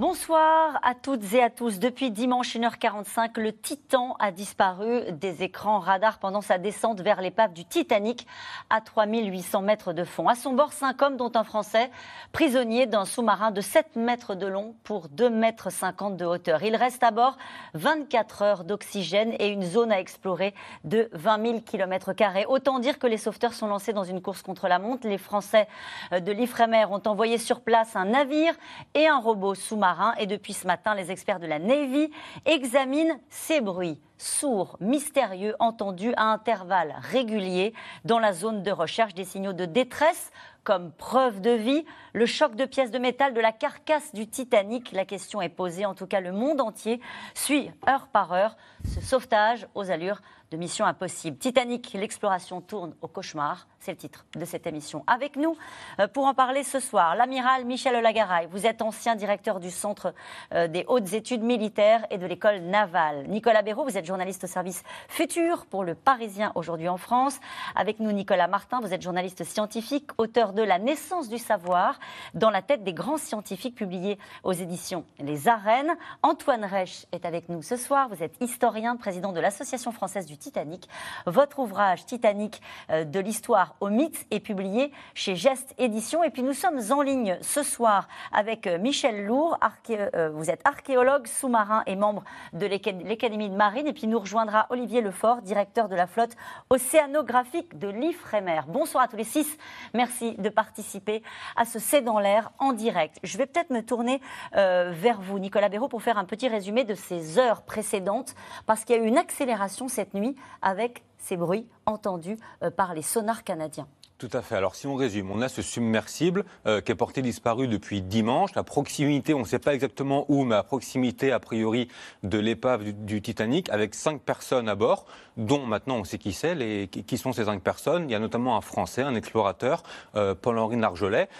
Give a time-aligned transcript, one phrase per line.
[0.00, 1.78] Bonsoir à toutes et à tous.
[1.78, 7.52] Depuis dimanche 1h45, le Titan a disparu des écrans radars pendant sa descente vers l'épave
[7.52, 8.26] du Titanic
[8.70, 10.26] à 3800 mètres de fond.
[10.26, 11.90] À son bord, cinq hommes, dont un Français,
[12.32, 16.62] prisonnier d'un sous-marin de 7 mètres de long pour 2 mètres 50 de hauteur.
[16.62, 17.36] Il reste à bord
[17.74, 20.54] 24 heures d'oxygène et une zone à explorer
[20.84, 22.14] de 20 000 km.
[22.48, 25.06] Autant dire que les sauveteurs sont lancés dans une course contre la montre.
[25.06, 25.68] Les Français
[26.10, 28.54] de l'Ifremer ont envoyé sur place un navire
[28.94, 32.10] et un robot sous-marin et depuis ce matin, les experts de la Navy
[32.44, 37.72] examinent ces bruits sourds, mystérieux, entendus à intervalles réguliers
[38.04, 40.30] dans la zone de recherche, des signaux de détresse
[40.62, 44.92] comme preuve de vie, le choc de pièces de métal de la carcasse du Titanic.
[44.92, 47.00] La question est posée, en tout cas le monde entier
[47.34, 51.36] suit heure par heure ce sauvetage aux allures de mission impossible.
[51.38, 53.68] Titanic, l'exploration tourne au cauchemar.
[53.78, 55.04] C'est le titre de cette émission.
[55.06, 55.56] Avec nous,
[56.00, 58.46] euh, pour en parler ce soir, l'amiral Michel Olagaray.
[58.50, 60.12] Vous êtes ancien directeur du Centre
[60.52, 63.28] euh, des hautes études militaires et de l'école navale.
[63.28, 67.38] Nicolas Béraud, vous êtes journaliste au service futur pour le Parisien aujourd'hui en France.
[67.76, 72.00] Avec nous, Nicolas Martin, vous êtes journaliste scientifique, auteur de La naissance du savoir,
[72.34, 75.96] dans la tête des grands scientifiques publiés aux éditions Les Arènes.
[76.22, 78.08] Antoine Reich est avec nous ce soir.
[78.08, 80.88] Vous êtes historien, président de l'Association française du Titanic.
[81.26, 82.60] Votre ouvrage Titanic
[82.90, 86.24] euh, de l'histoire au mythe est publié chez Geste Édition.
[86.24, 89.58] Et puis nous sommes en ligne ce soir avec euh, Michel Lourd.
[89.90, 92.24] Euh, vous êtes archéologue sous-marin et membre
[92.54, 93.86] de l'Académie de marine.
[93.86, 96.34] Et puis nous rejoindra Olivier Lefort, directeur de la flotte
[96.70, 98.62] océanographique de l'Ifremer.
[98.66, 99.58] Bonsoir à tous les six.
[99.94, 101.22] Merci de participer
[101.56, 103.18] à ce C'est dans l'air en direct.
[103.22, 104.20] Je vais peut-être me tourner
[104.52, 108.34] vers vous, Nicolas Béraud, pour faire un petit résumé de ces heures précédentes,
[108.66, 110.29] parce qu'il y a eu une accélération cette nuit
[110.62, 113.86] avec ces bruits entendus euh, par les sonars canadiens.
[114.20, 114.54] Tout à fait.
[114.54, 118.54] Alors si on résume, on a ce submersible euh, qui est porté disparu depuis dimanche.
[118.54, 121.88] La proximité, on ne sait pas exactement où, mais à proximité a priori
[122.22, 125.06] de l'épave du, Titanic, avec cinq personnes à bord,
[125.38, 128.10] dont maintenant on sait qui c'est, qui sont ces cinq personnes.
[128.10, 129.82] Il y a notamment un Français, un explorateur,
[130.16, 131.30] euh, Paul-Henri Narjolet.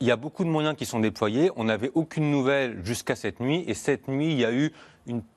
[0.00, 1.50] Il y a beaucoup de moyens qui sont déployés.
[1.56, 4.74] On n'avait aucune nouvelle jusqu'à cette nuit, et cette nuit, il y a eu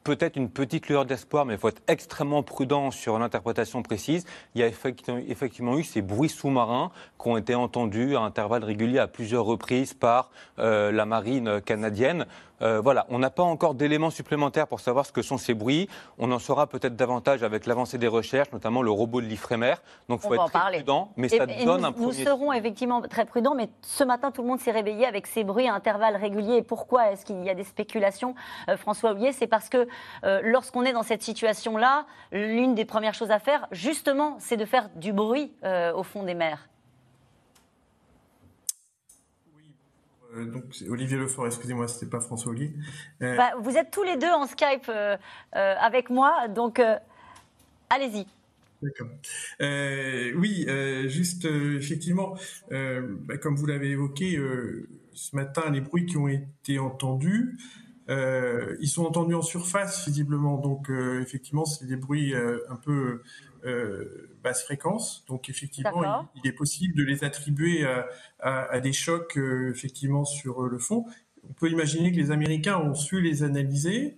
[0.03, 4.25] peut-être une petite lueur d'espoir, mais il faut être extrêmement prudent sur l'interprétation précise.
[4.55, 6.91] Il y a effectivement eu ces bruits sous-marins
[7.21, 12.25] qui ont été entendus à intervalles réguliers à plusieurs reprises par euh, la marine canadienne.
[12.61, 15.87] Euh, voilà, on n'a pas encore d'éléments supplémentaires pour savoir ce que sont ces bruits.
[16.17, 19.75] On en saura peut-être davantage avec l'avancée des recherches, notamment le robot de l'Ifremer.
[20.09, 22.07] Donc il faut être très prudent, mais ça donne un premier...
[22.07, 25.43] Nous serons effectivement très prudents, mais ce matin, tout le monde s'est réveillé avec ces
[25.43, 26.61] bruits à intervalles réguliers.
[26.61, 28.35] pourquoi est-ce qu'il y a des spéculations?
[28.69, 29.87] Euh, François Houillet, c'est parce que
[30.23, 34.65] euh, lorsqu'on est dans cette situation-là, l'une des premières choses à faire, justement, c'est de
[34.65, 35.51] faire du bruit
[35.93, 36.69] au fond des mers.
[40.35, 42.53] Euh, donc Olivier Lefort, excusez-moi, c'était pas François.
[42.53, 45.17] Euh, bah, vous êtes tous les deux en Skype euh,
[45.51, 46.81] avec moi, donc
[47.89, 48.25] allez-y.
[48.81, 49.09] D'accord.
[49.59, 50.65] oui,
[51.07, 52.37] juste effectivement,
[52.71, 54.39] bah, comme vous l'avez évoqué,
[55.13, 57.57] ce matin, les bruits qui ont été entendus,
[58.09, 60.89] ils sont entendus en surface visiblement, donc
[61.21, 63.21] effectivement, c'est des bruits un peu
[63.65, 65.25] euh, basse fréquence.
[65.27, 67.85] Donc effectivement, il, est possible de les attribuer
[68.39, 71.05] à, des chocs euh, effectivement sur euh, le fond.
[71.43, 74.15] On peut imaginer que les Américains ont su les analyser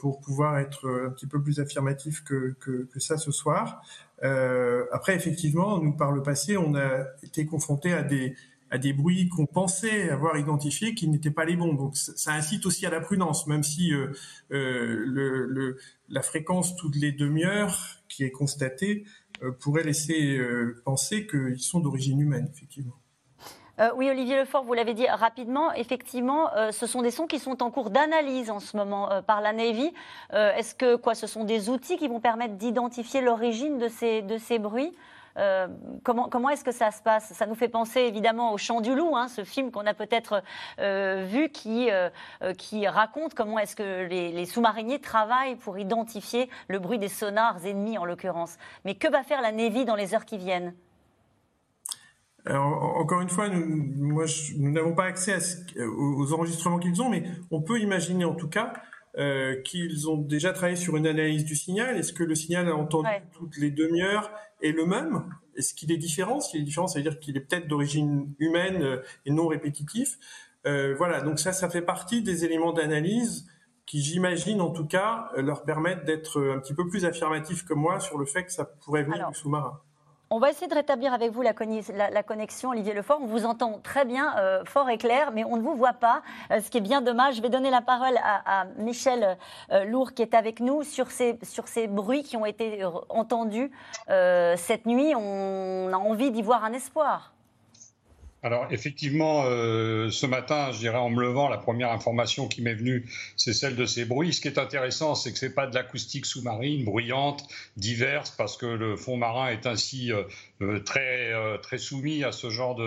[0.00, 3.82] pour pouvoir être un petit peu plus affirmatif que, que, ça ce soir.
[4.20, 8.34] après, effectivement, nous par le passé, on a été confronté à des
[8.70, 11.74] à des bruits qu'on pensait avoir identifiés qui n'étaient pas les bons.
[11.74, 14.12] Donc ça incite aussi à la prudence, même si euh,
[14.48, 15.76] le,
[16.08, 19.04] la fréquence toutes les demi-heures qui est constaté
[19.42, 22.94] euh, pourrait laisser euh, penser qu'ils sont d'origine humaine, effectivement.
[23.78, 27.62] Euh, oui, Olivier Lefort, vous l'avez dit rapidement, effectivement, ce sont des sons qui sont
[27.62, 29.90] en cours d'analyse en ce moment par la Navy.
[30.30, 34.36] Est-ce que quoi, ce sont des outils qui vont permettre d'identifier l'origine de ces, de
[34.36, 34.92] ces bruits?
[35.36, 35.68] Euh,
[36.02, 37.32] comment, comment est-ce que ça se passe?
[37.32, 40.42] Ça nous fait penser évidemment au Chant du Loup, hein, ce film qu'on a peut-être
[40.78, 42.10] euh, vu qui, euh,
[42.58, 47.98] qui raconte comment est-ce que les, sous-mariniers travaillent pour identifier le bruit des sonars ennemis
[47.98, 48.56] en l'occurrence.
[48.84, 50.74] Mais que va faire la Navy dans les heures qui viennent?
[52.48, 54.24] Encore une fois, nous,
[54.56, 55.36] nous n'avons pas accès
[55.78, 58.72] aux enregistrements qu'ils ont, mais on peut imaginer en tout cas
[59.14, 61.96] qu'ils ont déjà travaillé sur une analyse du signal.
[61.96, 64.30] Est-ce que le signal entendu toutes les demi-heures
[64.62, 65.24] est le même?
[65.56, 66.40] Est-ce qu'il est différent?
[66.40, 70.18] S'il est différent, ça veut dire qu'il est peut-être d'origine humaine euh, et non répétitif.
[70.64, 73.46] voilà, donc ça, ça fait partie des éléments d'analyse
[73.86, 77.98] qui, j'imagine en tout cas, leur permettent d'être un petit peu plus affirmatifs que moi
[77.98, 79.80] sur le fait que ça pourrait venir du sous-marin.
[80.32, 81.52] On va essayer de rétablir avec vous la,
[82.22, 83.18] connexion, Olivier Lefort.
[83.20, 86.22] On vous entend très bien, euh, fort et clair, mais on ne vous voit pas,
[86.52, 87.34] euh, ce qui est bien dommage.
[87.34, 89.36] Je vais donner la parole à, Michel
[89.72, 93.72] euh, Lourd qui est avec nous sur ces, sur ces bruits qui ont été entendus
[94.06, 95.16] cette nuit.
[95.16, 97.32] On a envie d'y voir un espoir.
[98.42, 102.74] Alors effectivement, euh, ce matin, je dirais en me levant, la première information qui m'est
[102.74, 103.04] venue,
[103.36, 104.32] c'est celle de ces bruits.
[104.32, 107.46] Ce qui est intéressant, c'est que c'est pas de l'acoustique sous-marine bruyante,
[107.76, 110.22] diverse, parce que le fond marin est ainsi euh,
[110.84, 112.78] très très soumis à ce genre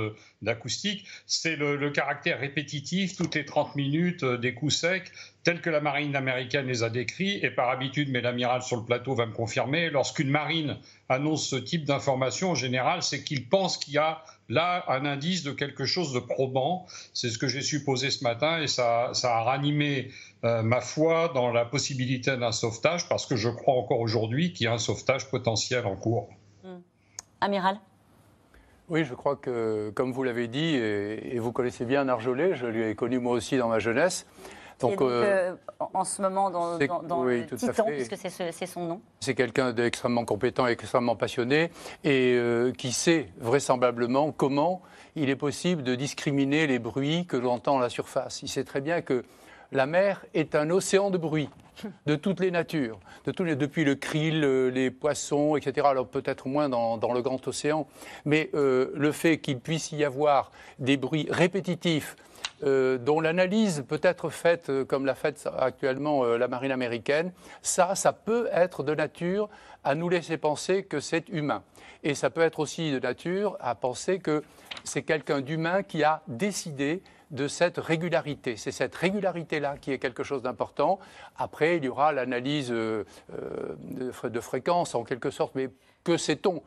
[0.42, 1.06] d'acoustique.
[1.26, 5.12] C'est le, caractère répétitif, toutes les 30 minutes, des coups secs,
[5.44, 7.40] tels que la marine américaine les a décrits.
[7.44, 10.78] Et par habitude, mais l'amiral sur le plateau va me confirmer, lorsqu'une marine
[11.10, 15.44] annonce ce type d'information, en général, c'est qu'il pense qu'il y a là un indice
[15.44, 16.86] de quelque chose de probant.
[17.14, 20.12] C'est ce que j'ai supposé ce matin et ça, a ranimé
[20.44, 24.66] euh, ma foi dans la possibilité d'un sauvetage parce que je crois encore aujourd'hui qu'il
[24.66, 26.30] y a un sauvetage potentiel en cours.
[27.44, 27.80] Amiral
[28.90, 32.96] oui, je crois que, comme vous l'avez dit, et, vous connaissez bien Narjolet, je l'ai
[32.96, 34.28] connu moi aussi dans ma jeunesse,
[34.80, 39.02] donc, euh, euh, en ce moment dans, dans, le Titan, puisque c'est son nom.
[39.22, 41.72] C'est quelqu'un d'extrêmement compétent, extrêmement passionné,
[42.04, 44.82] et euh, qui sait vraisemblablement comment
[45.16, 48.42] il est possible de discriminer les bruits que l'on entend à la surface.
[48.42, 49.24] Il sait très bien que
[49.74, 51.50] la mer est un océan de bruit
[52.06, 55.88] de toutes les natures, depuis le krill, les poissons, etc.
[55.90, 57.88] Alors peut-être moins dans, le grand océan,
[58.26, 62.16] mais le fait qu'il puisse y avoir des bruits répétitifs
[62.64, 67.34] euh, dont l'analyse peut être faite euh, comme l'a fait actuellement euh, la marine américaine,
[67.62, 69.50] ça, ça peut être de nature
[69.84, 71.64] à nous laisser penser que c'est humain.
[72.04, 74.44] Et ça peut être aussi de nature à penser que
[74.86, 77.02] c'est quelqu'un d'humain qui a décidé
[77.34, 78.56] de cette régularité.
[78.56, 81.00] C'est cette régularité-là qui est quelque chose d'important.
[81.38, 83.06] Après, il y aura l'analyse de,
[83.84, 85.70] de, fréquence en quelque sorte, mais
[86.04, 86.64] que sait-on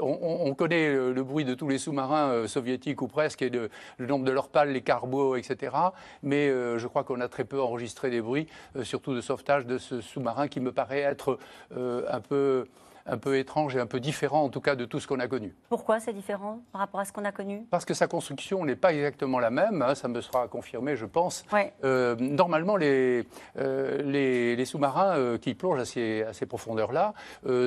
[0.00, 3.70] on, connaît le, bruit de tous les sous-marins euh, soviétiques ou presque et le
[4.06, 5.76] nombre de leurs pales, les carbots, etc.
[6.22, 8.46] Mais euh, je crois qu'on a très peu enregistré des bruits,
[8.76, 11.38] euh, surtout de sauvetage de ce sous-marin qui me paraît être
[11.76, 12.66] un peu
[13.06, 15.28] un peu étrange et un peu différent, en tout cas, de tout ce qu'on a
[15.28, 15.54] connu.
[15.68, 17.66] Pourquoi c'est différent par rapport à ce qu'on a connu?
[17.70, 21.06] Parce que sa construction n'est pas exactement la même, hein, ça me sera confirmé, je
[21.06, 21.44] pense.
[21.84, 23.26] Euh, normalement, les,
[23.58, 27.14] euh, les, sous-marins euh, qui plongent à ces, profondeurs-là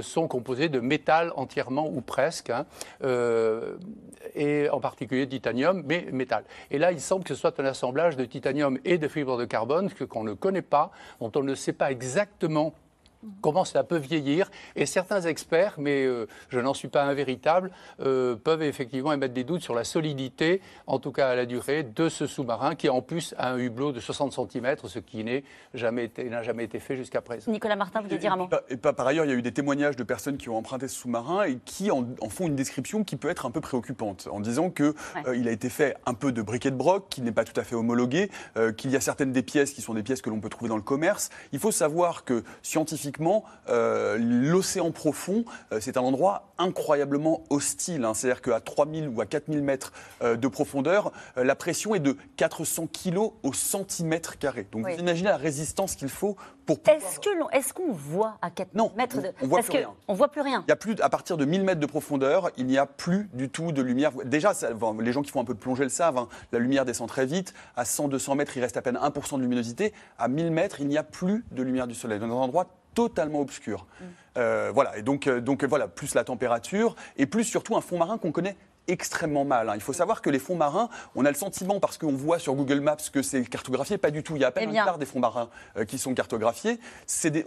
[0.01, 2.65] sont composés de métal entièrement ou presque, hein,
[4.35, 6.43] et en particulier de titanium, mais métal.
[6.71, 9.45] Et là, il semble que ce soit un assemblage de titanium et de fibres de
[9.45, 12.73] carbone qu'on ne connaît pas, dont on ne sait pas exactement
[13.41, 14.49] comment cela peut vieillir.
[14.75, 19.33] Et certains experts, mais euh, je n'en suis pas un véritable, euh, peuvent effectivement émettre
[19.33, 22.89] des doutes sur la solidité, en tout cas à la durée, de ce sous-marin qui
[22.89, 25.39] en plus a un hublot de 60 cm, ce qui n'a
[25.73, 27.51] jamais, été, jamais été fait jusqu'à présent.
[27.51, 28.49] Nicolas Martin, vous voulez dire un mot?
[28.69, 30.87] Et, pas, par ailleurs, il y a eu des témoignages de personnes qui ont emprunté
[30.87, 34.39] ce sous-marin et qui en, font une description qui peut être un peu préoccupante, en
[34.39, 34.93] disant qu'il
[35.27, 37.59] euh, il a été fait un peu de briquet de broc, qu'il n'est pas tout
[37.59, 38.29] à fait homologué,
[38.77, 40.75] qu'il y a certaines des pièces qui sont des pièces que l'on peut trouver dans
[40.75, 41.29] le commerce.
[41.51, 43.12] Il faut savoir que scientifiquement,
[43.69, 48.05] euh, l'océan profond, euh, c'est un endroit incroyablement hostile.
[48.05, 48.13] Hein.
[48.13, 52.87] C'est-à-dire qu'à 3000 ou à 4000 mètres euh, de profondeur, la pression est de 400
[52.87, 54.67] kg au centimètre carré.
[54.71, 57.01] Donc vous imaginez la résistance qu'il faut pour pouvoir...
[57.51, 59.31] Est-ce qu'on voit à 4 non, mètres de...
[59.41, 59.93] on, voit plus rien.
[60.07, 60.63] On voit plus rien?
[60.67, 63.29] Il y a plus, à partir de 1000 mètres de profondeur, il n'y a plus
[63.33, 64.11] du tout de lumière.
[64.25, 64.53] Déjà,
[64.99, 67.25] les gens qui font un peu de plongée le savent, hein, la lumière descend très
[67.25, 67.53] vite.
[67.75, 69.93] À 100-200 mètres, il reste à peine 1% de luminosité.
[70.17, 72.19] À 1000 mètres, il n'y a plus de lumière du soleil.
[72.19, 73.85] Dans un endroit totalement obscur.
[73.99, 74.03] Mm.
[74.37, 77.97] Euh, voilà, et donc, euh, donc voilà, plus la température, et plus surtout un fond
[77.97, 78.55] marin qu'on connaît
[78.87, 79.69] extrêmement mal.
[79.69, 79.73] Hein.
[79.75, 82.53] Il faut savoir que les fonds marins, on a le sentiment, parce qu'on voit sur
[82.53, 84.35] Google Maps que c'est cartographié, pas du tout.
[84.35, 86.79] Il y a à peine eh un quart des fonds marins euh, qui sont cartographiés.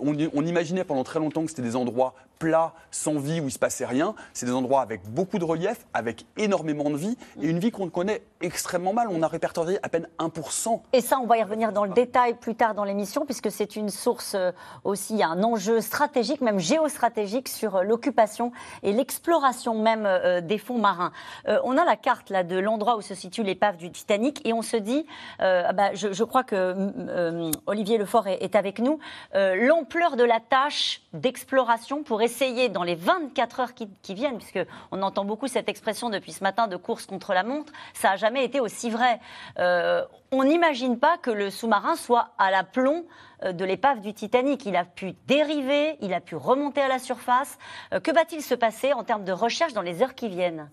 [0.00, 3.50] on, imaginait pendant très longtemps que c'était des endroits plats, sans vie, où il ne
[3.50, 4.14] se passait rien.
[4.34, 7.88] C'est des endroits avec beaucoup de relief, avec énormément de vie, et une vie qu'on
[7.88, 9.08] connaît extrêmement mal.
[9.10, 10.80] On a répertorié à peine 1%.
[10.92, 13.76] Et ça, on va y revenir dans le détail plus tard dans l'émission, puisque c'est
[13.76, 14.52] une source euh,
[14.84, 18.52] aussi, un enjeu stratégique, même géostratégique, sur euh, l'occupation
[18.82, 20.06] et l'exploration même
[20.42, 21.12] des fonds marins.
[21.48, 24.52] Euh, on a la carte là de l'endroit où se situe l'épave du Titanic et
[24.52, 25.06] on se dit,
[25.40, 28.98] euh, ah bah, je, crois que euh, Olivier Lefort est, avec nous,
[29.34, 35.02] l'ampleur de la tâche d'exploration pour essayer dans les 24 heures qui, viennent, puisque on
[35.02, 38.44] entend beaucoup cette expression depuis ce matin de course contre la montre, ça n'a jamais
[38.44, 39.20] été aussi vrai.
[39.58, 43.04] on n'imagine pas que le sous-marin soit à la plomb
[43.44, 44.64] de l'épave du Titanic.
[44.66, 47.58] Il a pu dériver, il a pu remonter à la surface.
[47.90, 50.68] que va-t-il se passer en termes de recherche dans les heures qui viennent?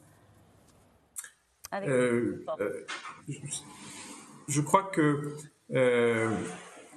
[1.82, 2.86] Euh, euh,
[4.48, 5.36] je crois que
[5.72, 6.36] euh,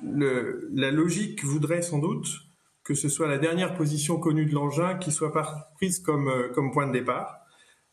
[0.02, 2.28] le, la logique voudrait sans doute
[2.84, 5.32] que ce soit la dernière position connue de l'engin qui soit
[5.74, 7.46] prise comme, comme point de départ.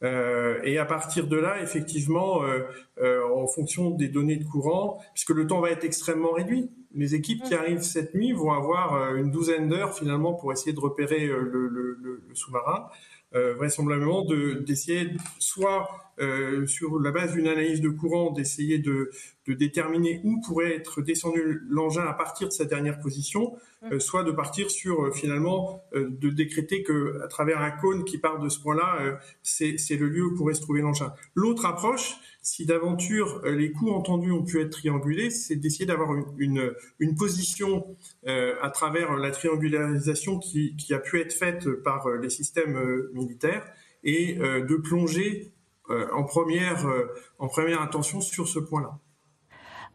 [0.03, 2.59] Euh, et à partir de là, effectivement, euh,
[3.01, 7.15] euh, en fonction des données de courant, puisque le temps va être extrêmement réduit, les
[7.15, 11.25] équipes qui arrivent cette nuit vont avoir une douzaine d'heures finalement pour essayer de repérer
[11.25, 12.87] le, le, le, le sous-marin,
[13.31, 14.23] vraisemblablement
[14.61, 15.09] d'essayer
[15.39, 15.89] soit
[16.19, 19.09] euh, sur la base d'une analyse de courant, d'essayer de,
[19.47, 23.57] de, déterminer où pourrait être descendu l'engin à partir de sa dernière position,
[23.91, 28.19] euh, soit de partir sur euh, finalement de décréter que à travers un cône qui
[28.19, 31.13] part de ce point-là, c'est le lieu où pourrait se trouver l'engin.
[31.33, 36.25] L'autre approche, si d'aventure les coups entendus ont pu être triangulés, c'est d'essayer d'avoir une,
[36.37, 37.87] une, une, position
[38.25, 42.79] à travers la triangularisation qui, qui, a pu être faite par les systèmes
[43.13, 43.65] militaires
[44.03, 45.52] et de plonger
[45.89, 46.85] en, première,
[47.39, 48.97] en première intention sur ce point-là.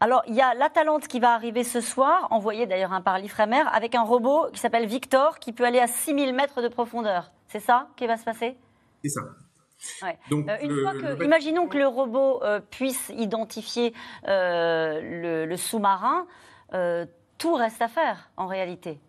[0.01, 3.63] Alors, il y a l'Atalante qui va arriver ce soir, envoyé d'ailleurs un par l'Ifremer,
[3.73, 7.31] avec un robot qui s'appelle Victor, qui peut aller à 6000 mètres de profondeur.
[7.47, 8.57] C'est ça qui va se passer?
[9.03, 9.21] C'est ça.
[10.03, 10.17] Ouais.
[10.29, 11.25] Donc, euh, une le, fois que, le...
[11.25, 13.93] imaginons que le robot euh, puisse identifier
[14.27, 16.27] euh, le, le sous-marin,
[17.37, 18.99] tout reste à faire en réalité.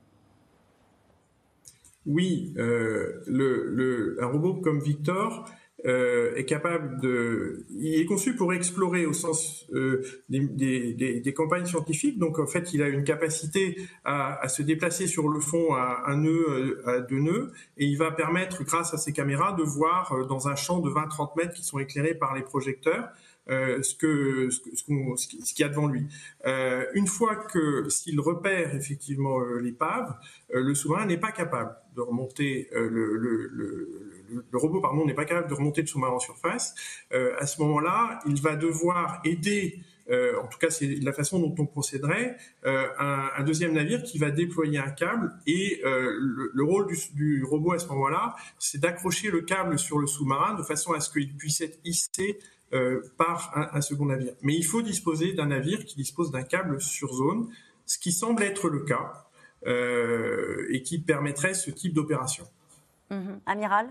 [2.06, 5.44] Oui, un robot comme Victor
[5.86, 11.64] euh, est capable de, il est conçu pour explorer au sens euh, des, des, campagnes
[11.64, 12.18] scientifiques.
[12.18, 16.16] Donc en fait, il a une capacité à, se déplacer sur le fond à un
[16.18, 20.24] nœud, à deux nœuds, et il va permettre, grâce à ses caméras, de voir euh,
[20.24, 23.10] dans un champ de 20-30 mètres qui sont éclairés par les projecteurs.
[23.50, 26.06] Euh, ce que ce, ce, qu'il y a devant lui.
[26.46, 30.14] Euh, une fois que s'il repère effectivement euh, l'épave,
[30.52, 34.09] le sous-marin n'est pas capable de remonter le
[34.50, 36.74] le robot pardon n'est pas capable de remonter le sous-marin en surface.
[37.12, 41.38] Euh, à ce moment-là, il va devoir aider euh, en tout cas c'est la façon
[41.38, 46.64] dont on procéderait, euh, un, deuxième navire qui va déployer un câble et le, le,
[46.64, 50.92] rôle du, robot à ce moment-là, c'est d'accrocher le câble sur le sous-marin de façon
[50.94, 52.40] à ce qu'il puisse être hissé
[53.18, 54.32] par un, second navire.
[54.42, 57.48] Mais il faut disposer d'un navire qui dispose d'un câble sur zone,
[57.86, 59.26] ce qui semble être le cas
[59.64, 62.48] et qui permettrait ce type d'opération.
[63.10, 63.38] Mmh.
[63.46, 63.90] Amiral?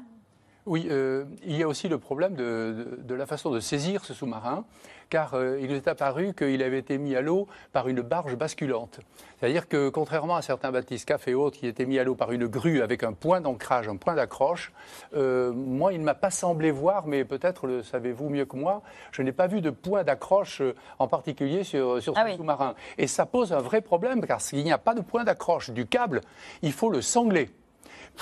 [0.66, 4.06] Oui, euh, il y a aussi le problème de, de, de, la façon de saisir
[4.06, 4.66] ce sous-marin,
[5.10, 9.00] car euh, il est apparu qu'il avait été mis à l'eau par une barge basculante.
[9.40, 12.46] C'est-à-dire que, contrairement à certains bathyscaphes et autres qui étaient mis à l'eau par une
[12.46, 14.72] grue avec un point d'ancrage, un point d'accroche,
[15.16, 18.82] euh, moi, il ne m'a pas semblé voir, mais peut-être le savez-vous mieux que moi,
[19.12, 20.62] je n'ai pas vu de point d'accroche
[21.00, 22.38] en particulier sur, sur ah ce oui.
[22.38, 22.76] sous-marin.
[22.98, 25.88] Et ça pose un vrai problème, car s'il n'y a pas de point d'accroche du
[25.88, 26.22] câble,
[26.62, 27.50] il faut le sangler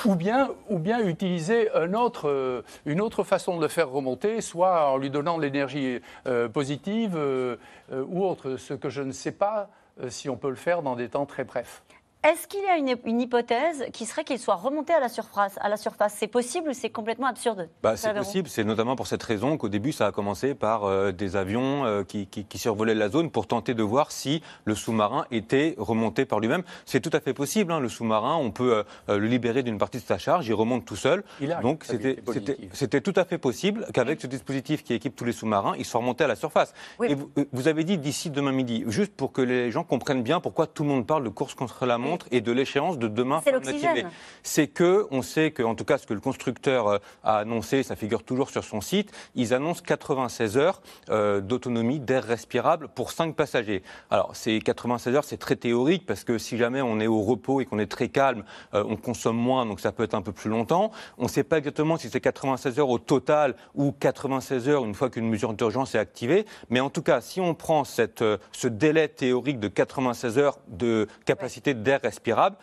[0.05, 4.97] ou bien, ou bien utiliser euh, une autre façon de le faire remonter, soit en
[4.97, 7.57] lui donnant de l'énergie euh, positive euh,
[7.91, 9.69] ou autre, ce que je ne sais pas
[10.09, 11.81] si on peut le faire dans des temps très brefs.
[12.27, 15.57] Est-ce qu'il y a une, une, hypothèse qui serait qu'il soit remonté à la surface,
[15.61, 16.13] à la surface?
[16.17, 17.69] C'est possible ou c'est complètement absurde?
[17.81, 18.49] Bah, C'est possible.
[18.49, 22.03] C'est notamment pour cette raison qu'au début, ça a commencé par euh, des avions euh,
[22.03, 26.25] qui, qui, qui, survolaient la zone pour tenter de voir si le sous-marin était remonté
[26.25, 26.63] par lui-même.
[26.85, 27.71] C'est tout à fait possible.
[27.71, 27.79] Hein.
[27.79, 30.97] Le sous-marin, on peut euh, le libérer d'une partie de sa charge, il remonte tout
[30.97, 31.23] seul.
[31.39, 35.31] Il a Donc c'était tout à fait possible qu'avec ce dispositif qui équipe tous les
[35.31, 36.73] sous-marins, il soit remonté à la surface.
[36.99, 37.07] Oui.
[37.09, 40.41] Et vous, vous, avez dit d'ici demain midi, juste pour que les gens comprennent bien
[40.41, 43.41] pourquoi tout le monde parle de course contre la montre et de l'échéance de demain
[43.45, 44.05] de matinée.
[44.43, 47.83] C'est que, on sait que, en tout cas, ce que le constructeur euh, a annoncé,
[47.83, 53.11] ça figure toujours sur son site, ils annoncent 96 heures euh, d'autonomie d'air respirable pour
[53.11, 53.83] 5 passagers.
[54.09, 57.61] Alors, ces 96 heures, c'est très théorique parce que si jamais on est au repos
[57.61, 58.43] et qu'on est très calme,
[58.73, 60.91] euh, on consomme moins, donc ça peut être un peu plus longtemps.
[61.17, 64.93] On ne sait pas exactement si c'est 96 heures au total ou 96 heures une
[64.93, 66.45] fois qu'une mesure d'urgence est activée.
[66.69, 70.59] Mais en tout cas, si on prend cette, euh, ce délai théorique de 96 heures
[70.67, 72.57] de capacité d'air respirable,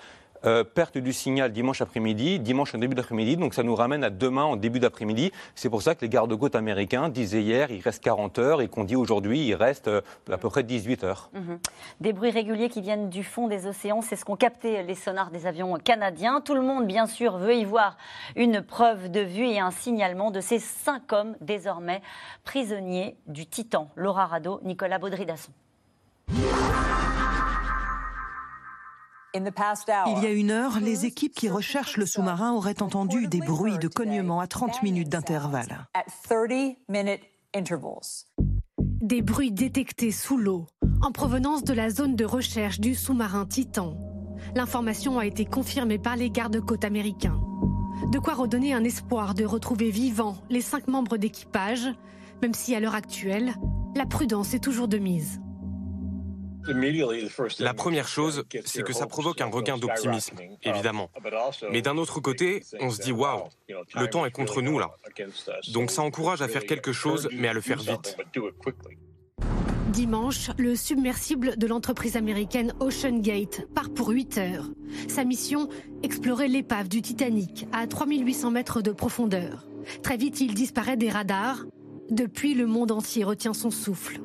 [0.47, 4.11] euh, perte du signal dimanche après-midi, dimanche en début d'après-midi, donc ça nous ramène à
[4.11, 5.33] demain en début d'après-midi.
[5.55, 8.85] C'est pour ça que les gardes-côtes américains disaient hier il reste 40 heures et qu'on
[8.85, 11.31] dit aujourd'hui il reste euh, à peu près 18 heures.
[11.33, 11.55] Mmh.
[12.00, 15.31] Des bruits réguliers qui viennent du fond des océans, c'est ce qu'ont capté les sonars
[15.31, 16.43] des avions canadiens.
[16.43, 17.97] Tout le monde, bien sûr, veut y voir
[18.37, 22.03] une preuve de vue et un signalement de ces cinq hommes désormais
[22.45, 23.88] prisonniers du Titan.
[23.97, 25.53] Laura Rado, Nicolas Baudry-Dasson.
[29.35, 33.79] Il y a une heure, les équipes qui recherchent le sous-marin auraient entendu des bruits
[33.79, 35.88] de cognement à 30 minutes d'intervalle.
[38.79, 40.67] Des bruits détectés sous l'eau,
[41.03, 43.97] en provenance de la zone de recherche du sous-marin Titan.
[44.55, 47.41] L'information a été confirmée par les gardes-côtes américains.
[48.12, 51.88] De quoi redonner un espoir de retrouver vivants les cinq membres d'équipage,
[52.41, 53.55] même si à l'heure actuelle,
[53.97, 55.41] la prudence est toujours de mise.
[57.59, 61.11] La première chose, c'est que ça provoque un regain d'optimisme, évidemment.
[61.71, 64.90] Mais d'un autre côté, on se dit waouh, le temps est contre nous là.
[65.73, 68.16] Donc ça encourage à faire quelque chose, mais à le faire vite.
[69.88, 74.68] Dimanche, le submersible de l'entreprise américaine Ocean Gate part pour 8 heures.
[75.06, 75.68] Sa mission,
[76.02, 79.66] explorer l'épave du Titanic à 3800 mètres de profondeur.
[80.02, 81.64] Très vite, il disparaît des radars.
[82.11, 84.20] Depuis, le monde entier retient son souffle.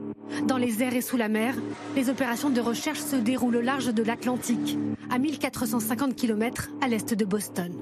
[0.45, 1.55] Dans les airs et sous la mer,
[1.95, 4.77] les opérations de recherche se déroulent au large de l'Atlantique,
[5.09, 7.74] à 1450 km à l'est de Boston.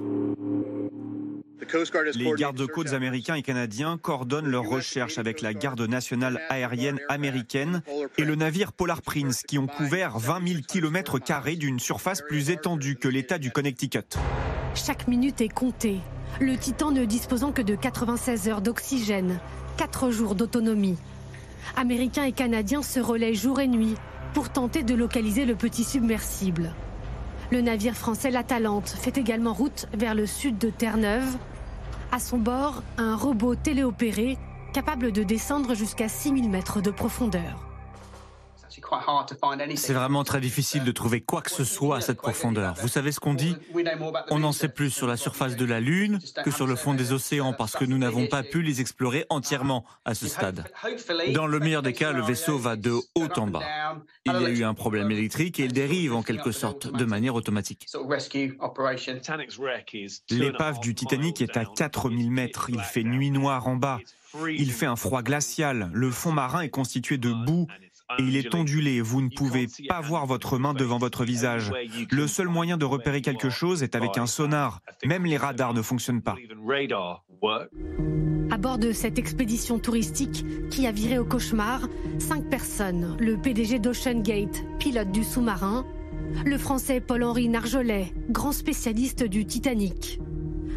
[2.15, 7.81] Les gardes-côtes américains et canadiens coordonnent leurs recherches avec la garde nationale aérienne américaine
[8.17, 11.19] et le navire Polar Prince qui ont couvert 20 000 km
[11.57, 14.17] d'une surface plus étendue que l'État du Connecticut.
[14.75, 15.99] Chaque minute est comptée,
[16.39, 19.39] le Titan ne disposant que de 96 heures d'oxygène,
[19.77, 20.97] 4 jours d'autonomie.
[21.75, 23.95] Américains et Canadiens se relaient jour et nuit
[24.33, 26.73] pour tenter de localiser le petit submersible.
[27.51, 31.37] Le navire français L'Atalante fait également route vers le sud de Terre-Neuve.
[32.11, 34.37] À son bord, un robot téléopéré
[34.73, 37.66] capable de descendre jusqu'à 6000 mètres de profondeur.
[39.75, 42.75] C'est vraiment très difficile de trouver quoi que ce soit à cette profondeur.
[42.81, 43.55] Vous savez ce qu'on dit?
[44.29, 47.11] On en sait plus sur la surface de la Lune que sur le fond des
[47.11, 50.65] océans parce que nous n'avons pas pu les explorer entièrement à ce stade.
[51.33, 53.61] Dans le meilleur des cas, le vaisseau va de haut en bas.
[54.25, 57.35] Il y a eu un problème électrique et il dérive en quelque sorte de manière
[57.35, 57.87] automatique.
[60.29, 62.69] L'épave du Titanic est à 4000 mètres.
[62.69, 63.99] Il fait nuit noire en bas.
[64.49, 65.89] Il fait un froid glacial.
[65.93, 67.67] Le fond marin est constitué de boue
[68.19, 69.01] et il est ondulé.
[69.01, 71.71] Vous ne pouvez pas voir votre main devant votre visage.
[72.11, 74.81] Le seul moyen de repérer quelque chose est avec un sonar.
[75.05, 76.35] Même les radars ne fonctionnent pas.
[78.49, 81.81] À bord de cette expédition touristique qui a viré au cauchemar,
[82.17, 83.17] cinq personnes.
[83.19, 85.85] Le PDG d'Ocean Gate, pilote du sous-marin.
[86.45, 90.19] Le français Paul-Henri Narjolet, grand spécialiste du Titanic.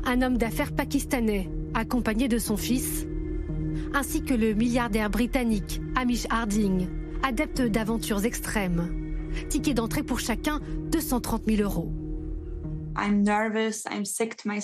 [0.04, 3.06] Un homme d'affaires pakistanais, accompagné de son fils.
[3.94, 6.88] Ainsi que le milliardaire britannique Amish Harding,
[7.22, 9.28] adeptes d'aventures extrêmes.
[9.48, 11.92] Ticket d'entrée pour chacun 230 000 euros.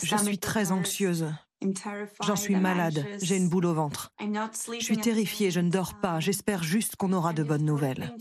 [0.02, 1.26] Je suis très anxieuse.
[2.22, 4.12] J'en suis malade, j'ai une boule au ventre.
[4.20, 8.14] Je suis terrifiée, je ne dors pas, j'espère juste qu'on aura de bonnes nouvelles.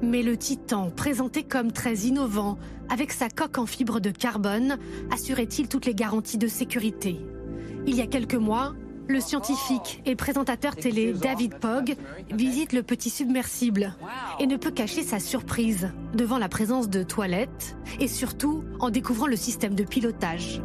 [0.00, 2.56] Mais le Titan, présenté comme très innovant,
[2.88, 4.78] avec sa coque en fibre de carbone,
[5.10, 7.18] assurait-il toutes les garanties de sécurité?
[7.86, 8.74] Il y a quelques mois,
[9.08, 11.96] le scientifique et présentateur télé David Pogg
[12.30, 13.94] visite le petit submersible
[14.38, 19.26] et ne peut cacher sa surprise devant la présence de toilettes et surtout en découvrant
[19.26, 20.62] le système de pilotage.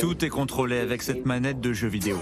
[0.00, 2.18] Tout est contrôlé avec cette manette de jeu vidéo.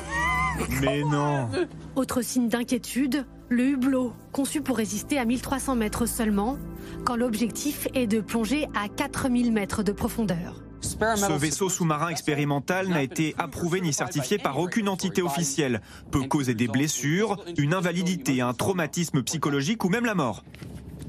[0.81, 1.49] Mais non
[1.97, 6.57] Autre signe d'inquiétude, le hublot, conçu pour résister à 1300 mètres seulement,
[7.05, 10.63] quand l'objectif est de plonger à 4000 mètres de profondeur.
[10.81, 15.81] Ce vaisseau sous-marin expérimental n'a été approuvé ni certifié par aucune entité officielle.
[16.11, 20.43] Peut causer des blessures, une invalidité, un traumatisme psychologique ou même la mort.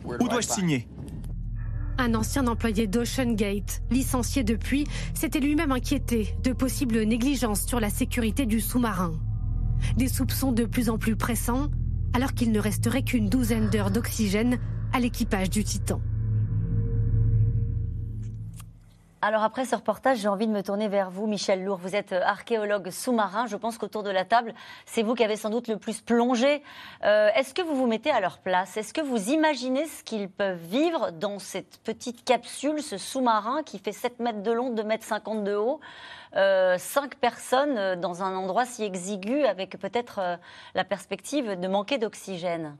[0.05, 0.87] Où dois-je signer?
[1.97, 7.89] Un ancien employé d'Ocean Gate, licencié depuis, s'était lui-même inquiété de possibles négligences sur la
[7.89, 9.11] sécurité du sous-marin.
[9.97, 11.69] Des soupçons de plus en plus pressants,
[12.13, 14.59] alors qu'il ne resterait qu'une douzaine d'heures d'oxygène
[14.93, 16.01] à l'équipage du Titan.
[19.23, 21.77] Alors après ce reportage, j'ai envie de me tourner vers vous, Michel Lourd.
[21.77, 23.45] Vous êtes euh, archéologue sous-marin.
[23.45, 24.55] Je pense qu'autour de la table,
[24.87, 26.63] c'est vous qui avez sans doute le plus plongé.
[27.03, 28.77] Euh, est-ce que vous vous mettez à leur place?
[28.77, 33.77] Est-ce que vous imaginez ce qu'ils peuvent vivre dans cette petite capsule, ce sous-marin qui
[33.77, 35.79] fait 7 mètres de long, 2 mètres 50 de haut?
[36.35, 40.39] Euh, Cinq personnes dans un endroit si exigu avec peut-être
[40.73, 42.75] la perspective de manquer d'oxygène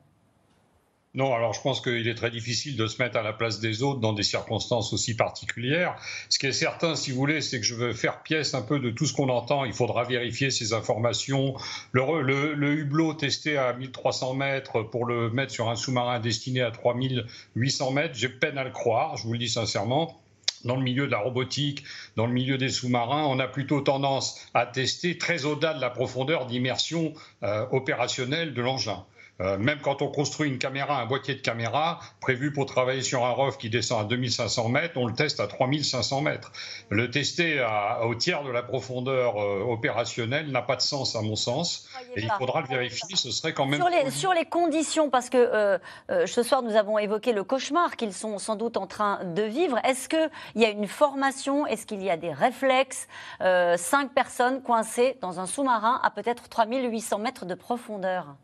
[1.13, 3.83] non, alors je pense qu'il est très difficile de se mettre à la place des
[3.83, 5.97] autres dans des circonstances aussi particulières.
[6.29, 8.79] Ce qui est certain, si vous voulez, c'est que je veux faire pièce un peu
[8.79, 9.65] de tout ce qu'on entend.
[9.65, 11.53] Il faudra vérifier ces informations.
[11.91, 17.91] Le, hublot testé à 1300 mètres pour le mettre sur un sous-marin destiné à 3800
[17.91, 20.17] mètres, j'ai peine à le croire, je vous le dis sincèrement
[20.63, 21.83] dans le milieu de la robotique,
[22.15, 25.89] dans le milieu des sous-marins, on a plutôt tendance à tester très au-delà de la
[25.89, 29.03] profondeur d'immersion euh, opérationnelle de l'engin.
[29.41, 33.25] Euh, même quand on construit une caméra, un boîtier de caméra prévu pour travailler sur
[33.25, 36.51] un ROV qui descend à 2500 mètres, on le teste à 3500 mètres.
[36.89, 37.65] Le tester
[38.03, 41.89] au tiers de la profondeur euh, opérationnelle n'a pas de sens à mon sens.
[42.15, 43.79] Et il faudra le vérifier, ce serait quand même...
[43.79, 45.79] Sur les, sur les conditions, parce que euh,
[46.27, 49.79] ce soir nous avons évoqué le cauchemar qu'ils sont sans doute en train de vivre.
[49.83, 51.65] Est-ce qu'il y a une formation?
[51.65, 53.07] Est-ce qu'il y a des réflexes?
[53.39, 58.35] Cinq personnes coincées dans un sous-marin à peut-être 3800 mètres de profondeur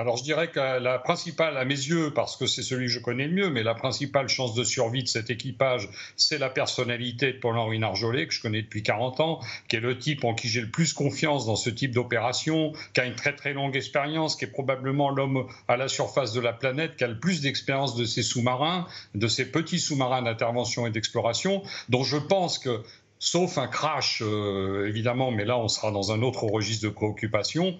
[0.00, 3.00] alors je dirais que la principale, à mes yeux, parce que c'est celui que je
[3.00, 7.34] connais le mieux, mais la principale chance de survie de cet équipage, c'est la personnalité
[7.34, 10.48] de Paul-Henri Narjolet, que je connais depuis 40 ans, qui est le type en qui
[10.48, 14.36] j'ai le plus confiance dans ce type d'opération, qui a une très très longue expérience,
[14.36, 17.94] qui est probablement l'homme à la surface de la planète, qui a le plus d'expérience
[17.94, 22.82] de ces sous-marins, de ces petits sous-marins d'intervention et d'exploration, dont je pense que
[23.18, 27.76] sauf un crash, euh, évidemment, mais là on sera dans un autre registre de préoccupation,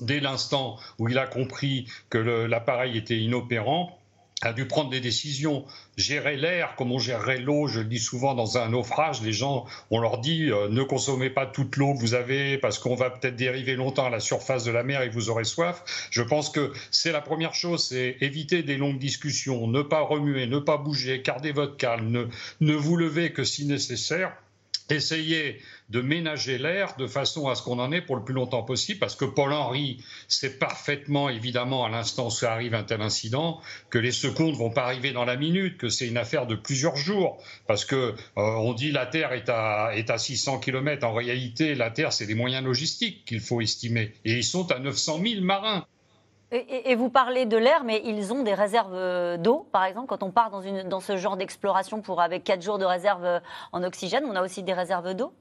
[0.00, 4.00] dès l'instant où il a compris que l'appareil était inopérant,
[4.42, 5.64] a dû prendre des décisions,
[5.96, 7.66] gérer l'air comme on gérerait l'eau.
[7.66, 11.28] Je le dis souvent dans un naufrage, les gens, on leur dit euh, ne consommez
[11.28, 14.64] pas toute l'eau que vous avez parce qu'on va peut-être dériver longtemps à la surface
[14.64, 16.08] de la mer et vous aurez soif.
[16.10, 20.46] Je pense que c'est la première chose, c'est éviter des longues discussions, ne pas remuer,
[20.46, 22.24] ne pas bouger, garder votre calme, ne,
[22.60, 24.32] ne vous lever que si nécessaire
[24.90, 28.62] essayer de ménager l'air de façon à ce qu'on en ait pour le plus longtemps
[28.62, 33.98] possible, parce que Paul-Henri sait parfaitement, évidemment, à l'instant où arrive un tel incident, que
[33.98, 36.96] les secours ne vont pas arriver dans la minute, que c'est une affaire de plusieurs
[36.96, 41.14] jours, parce que euh, on dit la Terre est à, est à 600 km, en
[41.14, 45.20] réalité, la Terre, c'est des moyens logistiques qu'il faut estimer, et ils sont à 900
[45.24, 45.86] 000 marins.
[46.52, 50.08] Et, vous parlez de l'air, mais ils ont des réserves euh, d'eau, par exemple.
[50.08, 53.38] Quand on part dans, ce genre d'exploration pour avec 4 jours de réserve euh,
[53.70, 55.32] en oxygène, on a aussi des réserves d'eau?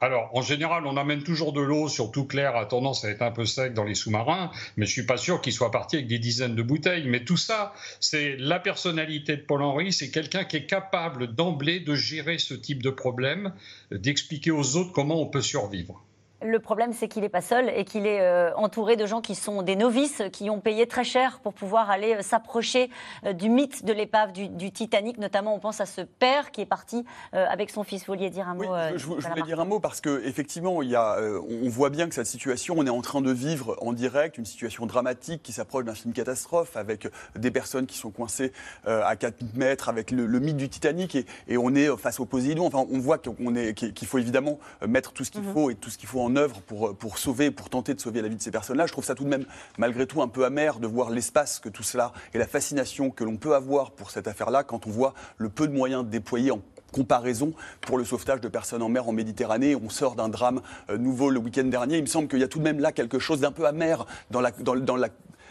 [0.00, 3.32] Alors, en général, on amène toujours de l'eau, surtout clair, a tendance à être un
[3.32, 6.18] peu sec dans les sous-marins, mais je suis pas sûr qu'ils soient partis avec des
[6.20, 7.08] dizaines de bouteilles.
[7.08, 11.94] Mais tout ça, c'est la personnalité de Paul-Henri, c'est quelqu'un qui est capable d'emblée de
[11.96, 13.52] gérer ce type de problème,
[13.90, 16.00] d'expliquer aux autres comment on peut survivre.
[16.44, 19.34] Le problème, c'est qu'il n'est pas seul et qu'il est euh, entouré de gens qui
[19.34, 22.90] sont des novices, qui ont payé très cher pour pouvoir aller euh, s'approcher
[23.24, 25.18] euh, du mythe de l'épave du, Titanic.
[25.18, 28.06] Notamment, on pense à ce père qui est parti avec son fils.
[28.06, 31.68] Vous vouliez dire un mot je, je, voulais dire un mot parce qu'effectivement, il on
[31.68, 34.86] voit bien que cette situation, on est en train de vivre en direct une situation
[34.86, 38.52] dramatique qui s'approche d'un film catastrophe avec des personnes qui sont coincées
[38.86, 41.16] à 4 mètres avec le, mythe du Titanic
[41.48, 42.66] et, on est face au Poséidon.
[42.66, 45.52] Enfin, on voit qu'il faut évidemment mettre tout ce qu'il mhm.
[45.52, 48.22] faut et tout ce qu'il faut en œuvre pour, pour sauver, pour tenter de sauver
[48.22, 48.86] la vie de ces personnes-là.
[48.86, 49.44] Je trouve ça tout de même,
[49.78, 53.24] malgré tout, un peu amer de voir l'espace que tout cela et la fascination que
[53.24, 56.60] l'on peut avoir pour cette affaire-là quand on voit le peu de moyens déployés en
[56.92, 59.74] comparaison pour le sauvetage de personnes en mer en Méditerranée.
[59.74, 61.96] On sort d'un drame euh, nouveau le week-end dernier.
[61.96, 64.06] Il me semble qu'il y a tout de même là quelque chose d'un peu amer
[64.30, 65.08] dans la, dans, la,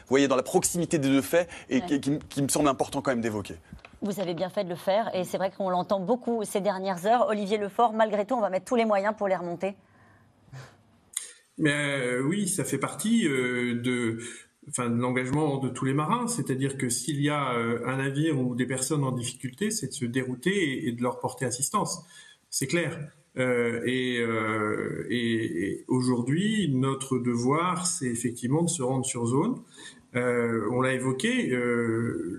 [0.07, 3.21] voyez, dans la proximité des deux faits et qui, qui me semble important quand même
[3.21, 3.55] d'évoquer.
[4.03, 7.05] Vous avez bien fait de le faire et c'est vrai qu'on l'entend beaucoup ces dernières
[7.05, 7.27] heures.
[7.27, 9.75] Olivier Lefort, malgré tout, on va mettre tous les moyens pour les remonter.
[11.61, 14.17] Mais euh, oui, ça fait partie euh, de,
[14.79, 16.27] l'engagement de tous les marins.
[16.27, 19.93] C'est-à-dire que s'il y a euh, un navire ou des personnes en difficulté, c'est de
[19.93, 22.03] se dérouter et, de leur porter assistance.
[22.49, 22.99] C'est clair.
[23.37, 24.25] et,
[25.87, 29.61] aujourd'hui, notre devoir, c'est effectivement de se rendre sur zone.
[30.15, 31.55] on l'a évoqué,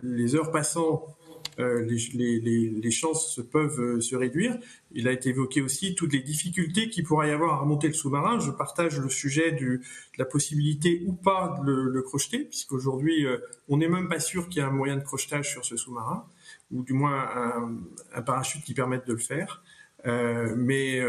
[0.02, 1.16] les heures passant
[1.58, 4.56] euh, les, chances peuvent euh, se réduire.
[4.92, 7.94] Il a été évoqué aussi toutes les difficultés qu'il pourrait y avoir à remonter le
[7.94, 8.38] sous-marin.
[8.38, 9.80] Je partage le sujet de
[10.18, 13.38] la possibilité ou pas de le, crocheter, puisqu'aujourd'hui, euh,
[13.68, 16.26] on n'est même pas sûr qu'il y ait un moyen de crochetage sur ce sous-marin,
[16.70, 17.28] ou du moins
[18.14, 19.62] un, parachute qui permette de le faire.
[20.04, 21.00] mais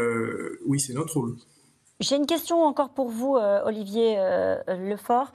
[0.64, 1.36] oui, c'est notre rôle.
[2.00, 4.16] J'ai une question encore pour vous, Olivier
[4.68, 5.32] Lefort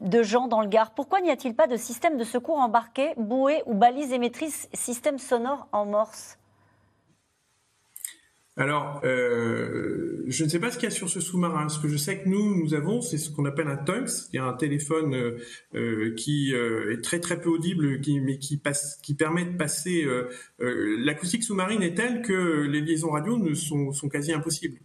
[0.00, 0.94] de gens dans le Gard.
[0.94, 5.68] Pourquoi n'y a-t-il pas de système de secours embarqué, bouée ou balise émettrice, système sonore
[5.72, 6.38] en morse?
[8.56, 11.68] Alors, euh, je ne sais pas ce qu'il y a sur ce sous-marin.
[11.68, 14.38] Ce que je sais que nous, nous avons, c'est ce qu'on appelle un TUNX, c'est
[14.38, 15.38] un téléphone euh,
[15.74, 18.60] euh, qui est très très peu audible, mais qui,
[19.18, 20.06] permet de passer.
[20.60, 24.78] L'acoustique sous-marine est telle que les liaisons radio ne sont quasi impossibles.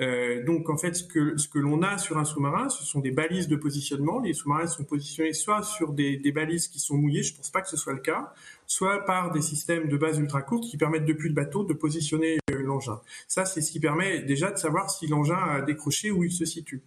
[0.00, 3.48] Euh, donc en fait, ce que, l'on a sur un sous-marin, ce sont des balises
[3.48, 4.20] de positionnement.
[4.20, 7.62] Les sous-marins sont positionnés soit sur des, balises qui sont mouillées, je ne pense pas
[7.62, 8.32] que ce soit le cas,
[8.66, 12.38] soit par des systèmes de base ultra courtes qui permettent depuis le bateau de positionner
[12.50, 13.00] euh, l'engin.
[13.26, 16.44] Ça, c'est ce qui permet déjà de savoir si l'engin a décroché où il se
[16.44, 16.82] situe.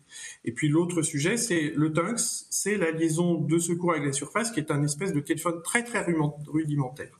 [0.45, 4.51] Et puis l'autre sujet, c'est le TUNX, c'est la liaison de secours avec la surface,
[4.51, 6.05] qui est un espèce de téléphone très très
[6.47, 7.19] rudimentaire.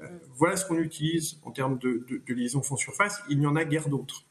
[0.00, 3.22] Euh, voilà ce qu'on utilise en termes de, de, de liaison fond-surface.
[3.28, 4.24] Il n'y en a guère d'autres.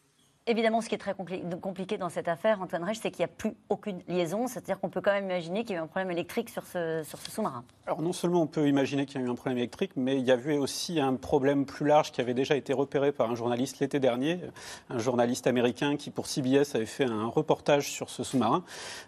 [0.45, 3.34] Évidemment, ce qui est très compliqué dans cette affaire, Antoine Reich, c'est qu'il n'y a
[3.34, 4.47] plus aucune liaison.
[4.47, 7.01] C'est-à-dire qu'on peut quand même imaginer qu'il y a eu un problème électrique sur ce,
[7.08, 7.63] sur ce sous-marin.
[7.86, 10.25] Alors non seulement on peut imaginer qu'il y a eu un problème électrique, mais il
[10.25, 13.79] y avait aussi un problème plus large qui avait déjà été repéré par un journaliste
[13.79, 14.41] l'été dernier,
[14.89, 18.65] un journaliste américain qui pour CBS avait fait un reportage sur ce sous-marin,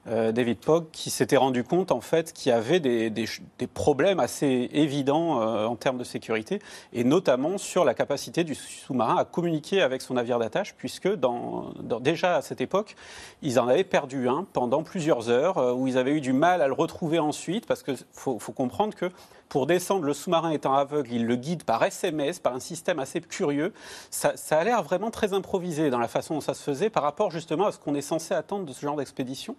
[0.07, 3.27] euh, David Pogg, qui s'était rendu compte en fait qu'il y avait des, des,
[3.67, 6.59] problèmes assez évidents euh, en termes de sécurité,
[6.93, 11.24] et notamment sur la capacité du sous-marin à communiquer avec son navire d'attache, puisque dans,
[12.01, 12.95] déjà à cette époque,
[13.41, 16.67] ils en avaient perdu un pendant plusieurs heures, où ils avaient eu du mal à
[16.67, 19.11] le retrouver ensuite, parce qu'il faut, faut comprendre que
[19.49, 23.21] pour descendre, le sous-marin étant aveugle, il le guide par SMS, par un système assez
[23.21, 23.73] curieux.
[24.09, 27.31] Ça, a l'air vraiment très improvisé dans la façon dont ça se faisait par rapport
[27.31, 29.55] justement à ce qu'on est censé attendre de ce genre d'expédition.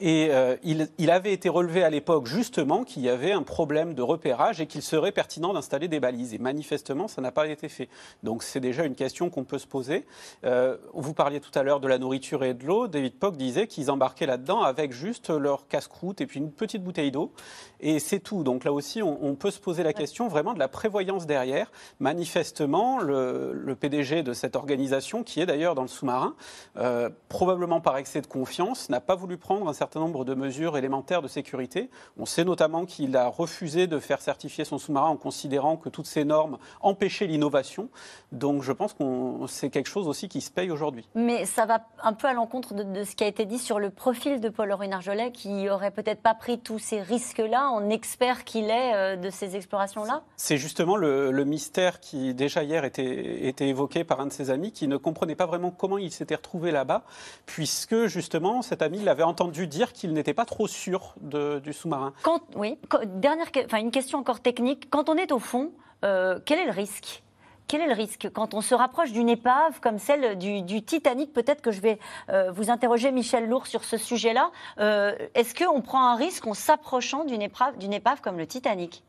[0.00, 4.02] Et euh, il, avait été relevé à l'époque justement qu'il y avait un problème de
[4.02, 6.34] repérage et qu'il serait pertinent d'installer des balises.
[6.34, 7.88] Et manifestement, ça n'a pas été fait.
[8.22, 10.06] Donc c'est déjà une question qu'on peut se poser.
[10.44, 12.86] Euh, vous parliez tout à l'heure de la nourriture et de l'eau.
[12.86, 17.10] David Pock disait qu'ils embarquaient là-dedans avec juste leur casse-croûte et puis une petite bouteille
[17.10, 17.32] d'eau.
[17.80, 18.42] Et c'est tout.
[18.42, 21.70] Donc là aussi, on, on, peut se poser la question vraiment de la prévoyance derrière.
[22.00, 26.34] Manifestement, le, le PDG de cette organisation, qui est d'ailleurs dans le sous-marin,
[26.76, 30.76] euh, probablement par excès de confiance, n'a pas voulu prendre un certain nombre de mesures
[30.76, 31.90] élémentaires de sécurité.
[32.18, 36.06] On sait notamment qu'il a refusé de faire certifier son sous-marin en considérant que toutes
[36.06, 37.88] ces normes empêchaient l'innovation.
[38.32, 39.04] Donc je pense que
[39.46, 41.08] c'est quelque chose aussi qui se paye aujourd'hui.
[41.14, 43.90] Mais ça va un peu à l'encontre de, ce qui a été dit sur le
[43.90, 48.70] profil de Paul-Henri Narjolet, qui aurait peut-être pas pris tous ces risques-là en expert qu'il
[48.70, 50.22] est euh, de ces explorations-là?
[50.36, 54.72] C'est justement le, mystère qui, déjà hier, était, était, évoqué par un de ses amis,
[54.72, 57.04] qui ne comprenait pas vraiment comment il s'était retrouvé là-bas,
[57.46, 62.12] puisque justement, cet ami l'avait entendu dire qu'il n'était pas trop sûr du sous-marin.
[62.56, 64.88] oui, dernière, enfin, une question encore technique.
[64.90, 65.72] Quand on est au fond,
[66.04, 67.22] euh, quel est le risque?
[67.68, 71.60] Quel est le risque quand on se rapproche d'une épave comme celle du, Titanic Peut-être
[71.62, 71.98] que je vais
[72.30, 74.50] euh, vous interroger, Michel Lourd, sur ce sujet-là.
[74.80, 79.04] Euh, est-ce qu'on prend un risque en s'approchant d'une épave, épave comme le Titanic?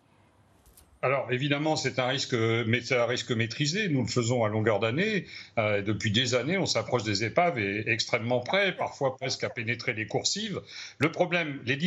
[1.01, 3.87] Alors évidemment, c'est un risque, un risque maîtrisé.
[3.87, 5.25] Nous le faisons à longueur d'année.
[5.57, 9.93] Euh, depuis des années, on s'approche des épaves et extrêmement près, parfois presque à pénétrer
[9.93, 10.59] les coursives.
[10.97, 11.77] Le problème, les,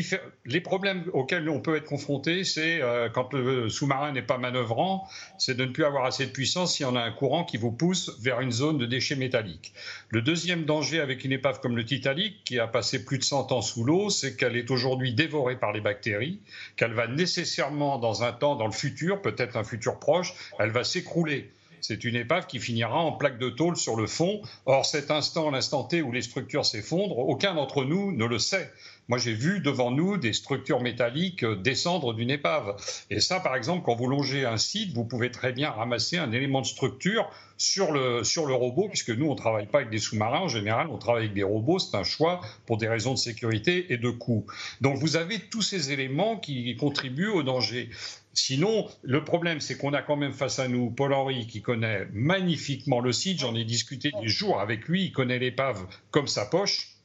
[0.47, 5.07] les problèmes auxquels on peut être confronté, c'est euh, quand le sous-marin n'est pas manœuvrant,
[5.37, 7.73] c'est de ne plus avoir assez de puissance si on a un courant qui vous
[7.73, 9.75] pousse vers une zone de déchets métalliques.
[10.09, 13.53] Le deuxième danger avec une épave comme le Titanic, qui a passé plus de 100
[13.53, 16.41] ans sous l'eau, c'est qu'elle est aujourd'hui dévorée par les bactéries,
[16.77, 20.85] qu'elle va nécessairement dans un temps, dans le futur peut-être un futur proche, elle va
[20.85, 21.51] s'écrouler.
[21.83, 24.41] C'est une épave qui finira en plaque de tôle sur le fond.
[24.67, 28.71] Or, cet instant, l'instant T où les structures s'effondrent, aucun d'entre nous ne le sait.
[29.09, 32.77] Moi, j'ai vu devant nous des structures métalliques descendre d'une épave.
[33.11, 36.31] Et ça, par exemple, quand vous longez un site, vous pouvez très bien ramasser un
[36.31, 39.91] élément de structure sur le, sur le robot, puisque nous, on ne travaille pas avec
[39.91, 40.39] des sous-marins.
[40.39, 41.81] En général, on travaille avec des robots.
[41.81, 44.47] C'est un choix pour des raisons de sécurité et de coût.
[44.81, 47.91] Donc, vous avez tous ces éléments qui contribuent au danger.
[48.35, 53.01] Sinon, le problème, c'est qu'on a quand même face à nous Paul-Henri qui connaît magnifiquement
[53.01, 53.41] le site.
[53.41, 55.05] J'en ai discuté des jours avec lui.
[55.05, 56.97] Il connaît l'épave comme sa poche.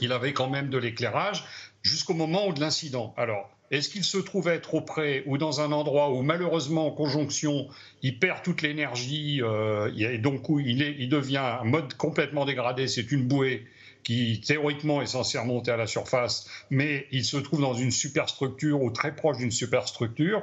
[0.00, 1.44] Il avait quand même de l'éclairage
[1.82, 3.14] jusqu'au moment où de l'incident.
[3.16, 7.68] Alors, est-ce qu'il se trouvait trop près ou dans un endroit où malheureusement en conjonction
[8.02, 13.10] il perd toute l'énergie euh, et donc il, il devient un mode complètement dégradé, c'est
[13.12, 13.66] une bouée
[14.02, 18.82] qui théoriquement est censée remonter à la surface, mais il se trouve dans une superstructure
[18.82, 20.42] ou très proche d'une superstructure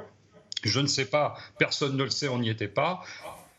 [0.62, 3.02] je ne sais pas, personne ne le sait, on n'y était pas.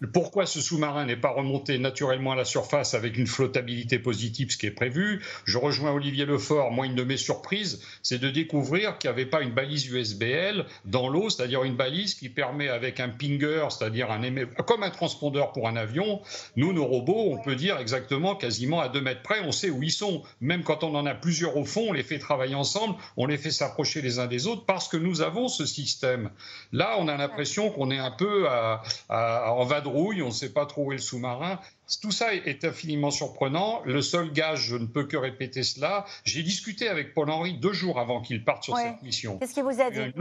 [0.07, 4.57] Pourquoi ce sous-marin n'est pas remonté naturellement à la surface avec une flottabilité positive, ce
[4.57, 6.71] qui est prévu Je rejoins Olivier Lefort.
[6.71, 10.65] Moi, une de mes surprises, c'est de découvrir qu'il n'y avait pas une balise USBL
[10.85, 14.21] dans l'eau, c'est-à-dire une balise qui permet avec un pinger, c'est-à-dire un
[14.65, 16.21] comme un transpondeur pour un avion,
[16.55, 19.83] nous, nos robots, on peut dire exactement, quasiment à deux mètres près, on sait où
[19.83, 20.23] ils sont.
[20.39, 23.37] Même quand on en a plusieurs au fond, on les fait travailler ensemble, on les
[23.37, 26.31] fait s'approcher les uns des autres parce que nous avons ce système.
[26.71, 30.53] Là, on a l'impression qu'on est un peu à, à, en vadrouille on ne sait
[30.53, 31.59] pas trop où est le sous-marin.
[32.01, 33.81] Tout ça est infiniment surprenant.
[33.85, 36.05] Le seul gage, je ne peux que répéter cela.
[36.23, 39.37] J'ai discuté avec Paul-Henri deux jours avant qu'il parte sur cette mission.
[39.37, 40.13] Qu'est-ce qu'il vous a dit?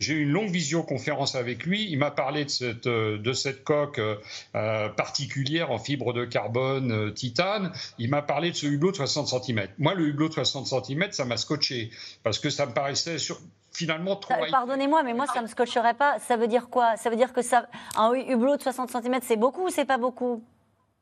[0.00, 1.86] j'ai eu une longue visioconférence avec lui.
[1.90, 4.16] Il m'a parlé de cette, euh, de cette coque euh,
[4.54, 7.72] euh, particulière en fibre de carbone titane.
[7.98, 9.68] Il m'a parlé de ce hublot de 60 cm.
[9.78, 11.90] Moi, le hublot de 60 cm, ça m'a scotché
[12.22, 13.38] parce que ça me paraissait sur,
[13.72, 14.34] finalement trop.
[14.50, 16.18] Pardonnez-moi, mais moi, ça ne me scotcherait pas.
[16.18, 16.96] Ça veut dire quoi?
[16.96, 19.98] Ça veut dire que ça, un hublot de 60 cm, c'est beaucoup ou c'est pas
[19.98, 20.42] beaucoup?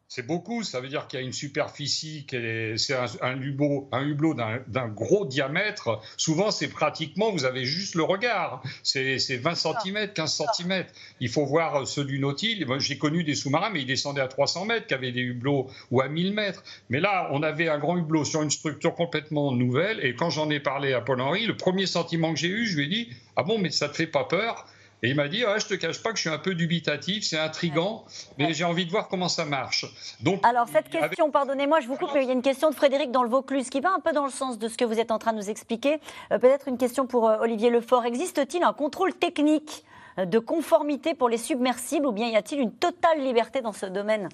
[0.09, 0.63] C'est beaucoup.
[0.63, 5.27] Ça veut dire qu'il y a une superficie, c'est un, hublot, un hublot d'un gros
[5.27, 6.01] diamètre.
[6.17, 8.63] Souvent, c'est pratiquement, vous avez juste le regard.
[8.83, 10.87] C'est 20 cm, 15 cm.
[11.21, 12.67] Il faut voir ceux du Nautil.
[12.79, 16.01] J'ai connu des sous-marins, mais ils descendaient à 300 mètres, qui avaient des hublots, ou
[16.01, 16.65] à 1000 mètres.
[16.89, 20.05] Mais là, on avait un grand hublot sur une structure complètement nouvelle.
[20.05, 22.85] Et quand j'en ai parlé à Paul-Henri, le premier sentiment que j'ai eu, je lui
[22.85, 24.67] ai dit Ah bon, mais ça te fait pas peur?
[25.03, 27.25] Et il m'a dit, ouais, je te cache pas que je suis un peu dubitatif,
[27.25, 28.05] c'est intrigant,
[28.37, 29.87] mais j'ai envie de voir comment ça marche.
[30.21, 32.75] Donc, Alors cette question, pardonnez-moi, je vous coupe, mais il y a une question de
[32.75, 34.99] Frédéric dans le Vaucluse qui va un peu dans le sens de ce que vous
[34.99, 36.01] êtes en train de nous expliquer.
[36.33, 38.05] Euh, peut-être une question pour euh, Olivier Lefort.
[38.07, 39.85] Existe-t-il un contrôle technique
[40.19, 43.87] euh, de conformité pour les submersibles ou bien y a-t-il une totale liberté dans ce
[43.87, 44.29] domaine?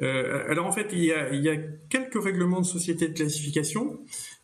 [0.00, 1.54] Alors en fait, il y, a, il y, a,
[1.88, 4.00] quelques règlements de société de classification.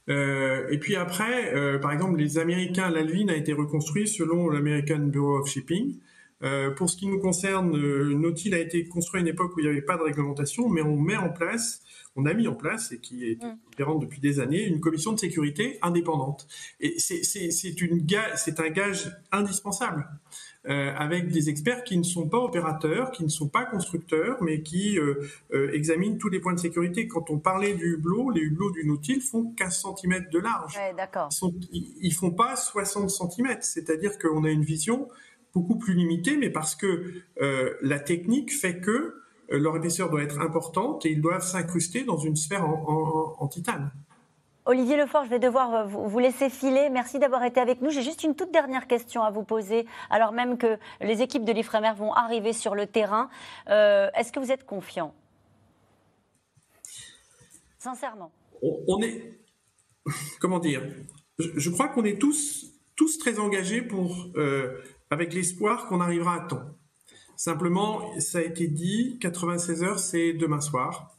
[0.08, 5.00] Euh, et puis après, euh, par exemple, les Américains, l'Alvin a été reconstruit selon l'American
[5.00, 5.96] Bureau of Shipping.
[6.42, 7.76] Euh, pour ce qui nous concerne,
[8.12, 10.82] Nautil a été construit à une époque où il n'y avait pas de réglementation, mais
[10.82, 11.82] on met en place,
[12.14, 13.58] on a mis en place, et qui est mm.
[13.72, 16.46] opérante depuis des années, une commission de sécurité indépendante.
[16.80, 20.06] Et c'est un gage indispensable.
[20.68, 24.62] Euh, avec des experts qui ne sont pas opérateurs, qui ne sont pas constructeurs, mais
[24.62, 25.14] qui euh,
[25.54, 27.08] euh, examinent tous les points de sécurité.
[27.08, 30.76] Quand on parlait du hublot, les hublots du Nautil font 15 cm de large.
[30.76, 30.94] Ouais.
[31.72, 35.08] Ils, ne font pas 60 cm, c'est-à-dire qu'on a une vision
[35.54, 37.14] beaucoup plus limitée, mais parce que
[37.80, 39.14] la technique fait que
[39.48, 43.90] leur épaisseur doit être importante et ils doivent s'incruster dans une sphère en titane.
[44.68, 46.90] Olivier Lefort, je vais devoir euh, vous laisser filer.
[46.90, 47.88] Merci d'avoir été avec nous.
[47.88, 51.52] J'ai juste une toute dernière question à vous poser, alors même que les équipes de
[51.52, 53.30] l'Ifremer vont arriver sur le terrain.
[53.70, 55.14] Euh, est-ce que vous êtes confiant?
[57.78, 58.30] Sincèrement.
[58.60, 59.40] On, est.
[60.38, 60.82] Comment dire?
[61.38, 63.88] Je, crois qu'on est tous, tous très engagés
[64.36, 66.66] euh, avec l'espoir qu'on arrivera à temps.
[67.36, 71.17] Simplement, ça a été dit, 96 heures, c'est demain soir.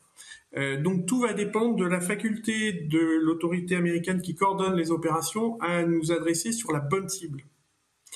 [0.58, 5.60] Euh, donc tout va dépendre de la faculté de l'autorité américaine qui coordonne les opérations
[5.62, 7.44] à nous adresser sur la bonne cible.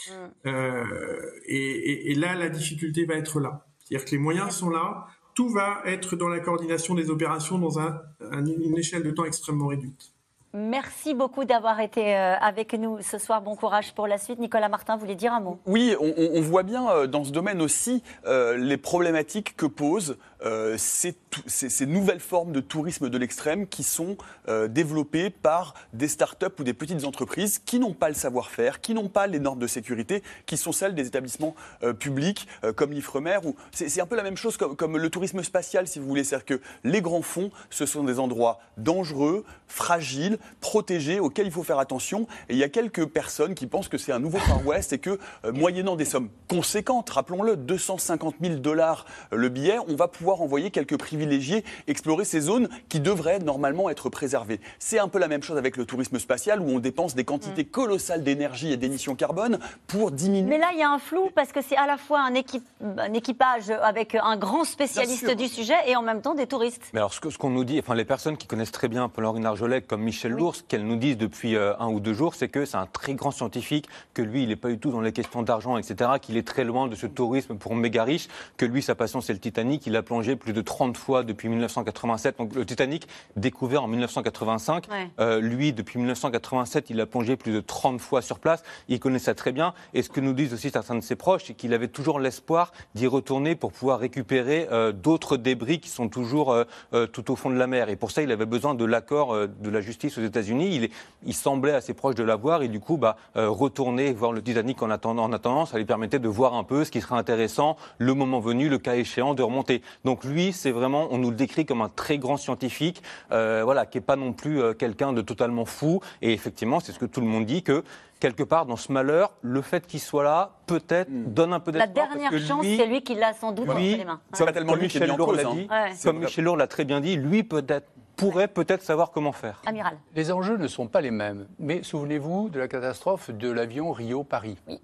[0.08, 0.12] Mm.
[0.48, 3.68] Euh, et, là, la difficulté va être là.
[3.80, 7.80] C'est-à-dire que les moyens sont là, tout va être dans la coordination des opérations dans
[7.80, 10.14] une échelle de temps extrêmement réduite.
[10.56, 13.42] Merci beaucoup d'avoir été euh, avec nous ce soir.
[13.42, 14.40] Bon courage pour la suite.
[14.40, 18.78] Nicolas Martin, voulez dire un mot Oui, on, voit bien dans ce domaine aussi les
[18.78, 24.18] problématiques que posent euh, ces, nouvelles formes de tourisme de l'extrême qui sont
[24.50, 28.94] euh, développées par des start-up ou des petites entreprises qui n'ont pas le savoir-faire, qui
[28.94, 33.40] n'ont pas les normes de sécurité, qui sont celles des établissements euh, publics comme l'Ifremer.
[33.72, 36.24] C'est un peu la même chose comme, comme, le tourisme spatial, si vous voulez.
[36.24, 41.64] C'est-à-dire que les grands fonds, ce sont des endroits dangereux, fragiles, protégés, auxquels il faut
[41.64, 42.28] faire attention.
[42.50, 45.00] Et il y a quelques personnes qui pensent que c'est un nouveau Far West et
[45.00, 45.20] que,
[45.52, 50.98] moyennant des sommes conséquentes, rappelons-le, 250 000 dollars le billet, on va pouvoir envoyer quelques
[50.98, 54.60] privilégiés explorer ces zones qui devraient normalement être préservées.
[54.80, 57.64] C'est un peu la même chose avec le tourisme spatial où on dépense des quantités
[57.64, 57.68] mm.
[57.68, 60.50] colossales d'énergie et d'émissions carbone pour diminuer.
[60.50, 63.14] Mais là, il y a un flou parce que c'est à la fois un, un,
[63.14, 66.90] équipage avec un grand spécialiste du sujet et en même temps des touristes.
[66.94, 69.10] Mais alors, ce qu'on ce qu'on nous dit, enfin, les personnes qui connaissent très bien
[69.10, 72.36] Paul-Henri Narjolet, comme Michel Lours, ce qu'elles nous disent depuis euh, un ou deux jours,
[72.36, 75.02] c'est que c'est un très grand scientifique, que lui, il n'est pas du tout dans
[75.02, 78.66] les questions d'argent, etc., qu'il est très loin de ce tourisme pour méga riches, que
[78.66, 82.38] lui, sa passion, c'est le Titanic, il a plongé plus de 30 fois depuis 1987.
[82.38, 84.88] Donc le Titanic, découvert en 1985,
[85.20, 88.64] euh, lui, depuis 1987, il a plongé plus de 30 fois sur place.
[88.88, 89.74] Il connaît ça très bien.
[89.94, 92.74] Et ce que nous disent aussi certains de ses proches, c'est qu'il avait toujours l'espoir
[92.96, 97.50] d'y retourner pour pouvoir récupérer euh, d'autres débris qui sont toujours euh, tout au fond
[97.50, 97.90] de la mer.
[97.90, 100.90] Et pour ça, il avait besoin de l'accord de la justice aux États-Unis.
[101.26, 104.90] Il, semblait assez proche de l'avoir et du coup, bah, retourner voir le Titanic en
[104.90, 108.14] attendant, en attendant, ça lui permettait de voir un peu ce qui serait intéressant, le
[108.14, 109.82] moment venu, le cas échéant, de remonter.
[110.06, 113.86] Donc lui, c'est vraiment, on nous le décrit comme un très grand scientifique, euh, voilà,
[113.86, 116.02] qui n'est pas non plus euh, quelqu'un de totalement fou.
[116.22, 117.84] Et effectivement, c'est ce que tout le monde dit, que
[118.24, 121.34] quelque part, dans ce malheur, le fait qu'il soit là, peut-être, hmm.
[121.34, 122.08] donne un peu d'espoir.
[122.08, 124.22] La dernière chance, c'est lui qui l'a sans doute dans les mains.
[124.32, 125.68] Ça tellement Michel Lourd l'a dit,
[126.04, 129.62] comme Michel Lourd l'a très bien dit, lui peut-être pourrait peut-être savoir comment faire.
[129.66, 129.98] Amiral.
[130.16, 131.48] Les enjeux ne sont pas les mêmes.
[131.60, 134.58] Mais souvenez-vous de la catastrophe de l'avion Rio-Paris.
[134.70, 134.80] Oui.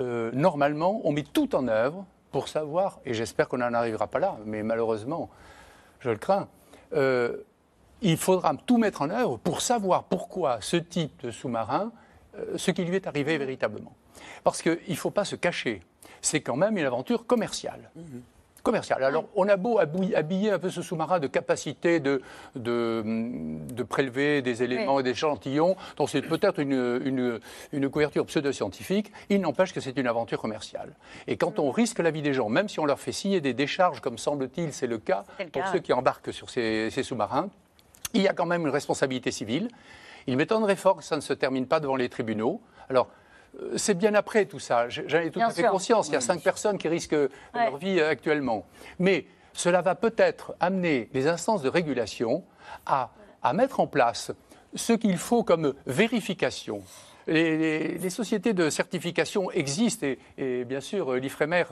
[0.00, 4.20] Euh, normalement, on met tout en œuvre pour savoir, et j'espère qu'on n'en arrivera pas
[4.20, 5.28] là, mais malheureusement,
[6.00, 6.48] je le crains,
[6.94, 7.36] euh,
[8.00, 12.03] il faudra tout mettre en œuvre pour savoir pourquoi ce type de sous-marin, euh,
[12.56, 13.94] ce qui lui est arrivé véritablement.
[14.42, 15.82] Parce qu'il ne faut pas se cacher,
[16.20, 17.90] c'est quand même une aventure commerciale.
[17.96, 18.20] Mmh
[18.64, 19.04] commercial.
[19.04, 22.22] Alors, on a beau habiller un peu ce sous-marin de capacité de,
[22.56, 27.40] de, prélever des éléments et des échantillons, donc c'est peut-être une,
[27.72, 30.94] une, couverture pseudo-scientifique, il n'empêche que c'est une aventure commerciale.
[31.28, 33.52] Et quand on risque la vie des gens, même si on leur fait signer des
[33.52, 37.50] décharges, comme semble-t-il c'est le cas pour ceux qui embarquent sur ces, ces sous-marins,
[38.14, 39.68] il y a quand même une responsabilité civile.
[40.26, 42.60] Il m'étonnerait fort que ça ne se termine pas devant les tribunaux.
[42.88, 43.08] Alors,
[43.60, 44.88] euh, c'est bien après tout ça.
[44.88, 46.08] J'en ai tout à fait conscience.
[46.08, 47.16] Il y a cinq personnes qui risquent
[47.54, 48.66] leur vie euh, actuellement.
[48.98, 52.44] Mais cela va peut-être amener les instances de régulation
[52.86, 53.10] à,
[53.52, 54.32] mettre en place
[54.74, 56.82] ce qu'il faut comme vérification.
[57.26, 60.06] Les, sociétés de certification existent
[60.36, 61.64] et, bien sûr l'Ifremer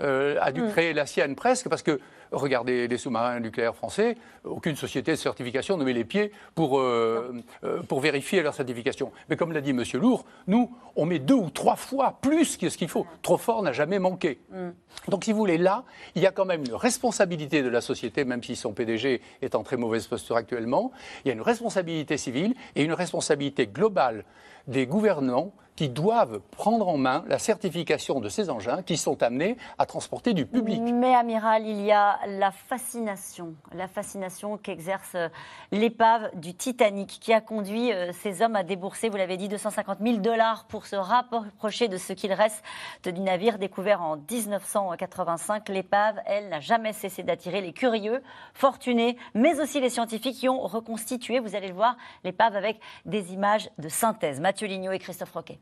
[0.00, 0.70] euh, a dû mm.
[0.70, 1.98] créer la sienne presque parce que
[2.32, 7.34] regardez les sous-marins nucléaires français, aucune société de certification ne met les pieds pour, euh,
[7.64, 9.12] euh, pour vérifier leur certification.
[9.28, 9.82] Mais comme l'a dit M.
[9.94, 13.06] Lourd, nous, on met deux ou trois fois plus que ce qu'il faut.
[13.22, 14.40] Trop fort n'a jamais manqué.
[14.50, 14.70] Mm.
[15.08, 18.24] Donc, si vous voulez, là, il y a quand même une responsabilité de la société,
[18.24, 20.92] même si son PDG est en très mauvaise posture actuellement.
[21.24, 24.24] Il y a une responsabilité civile et une responsabilité globale
[24.66, 29.56] des gouvernants qui doivent prendre en main la certification de ces engins qui sont amenés
[29.78, 30.80] à transporter du public.
[30.82, 35.28] Mais amiral, il y a la fascination, la fascination qu'exerce euh,
[35.70, 39.98] l'épave du Titanic qui a conduit euh, ces hommes à débourser, vous l'avez dit, 250
[40.02, 42.64] 000 dollars pour se rapprocher de ce qu'il reste
[43.04, 45.68] du navire découvert en 1985.
[45.68, 48.20] L'épave, elle, n'a jamais cessé d'attirer les curieux,
[48.52, 53.32] fortunés, mais aussi les scientifiques qui ont reconstitué, vous allez le voir, l'épave avec des
[53.32, 54.40] images de synthèse.
[54.40, 55.60] Mathieu Lignot et Christophe Roquet.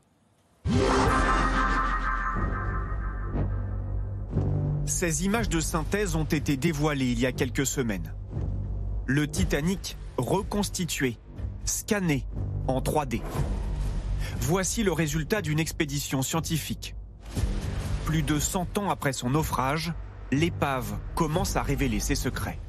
[4.87, 8.13] Ces images de synthèse ont été dévoilées il y a quelques semaines.
[9.05, 11.17] Le Titanic reconstitué,
[11.65, 12.25] scanné
[12.67, 13.21] en 3D.
[14.39, 16.95] Voici le résultat d'une expédition scientifique.
[18.05, 19.93] Plus de 100 ans après son naufrage,
[20.31, 22.59] l'épave commence à révéler ses secrets.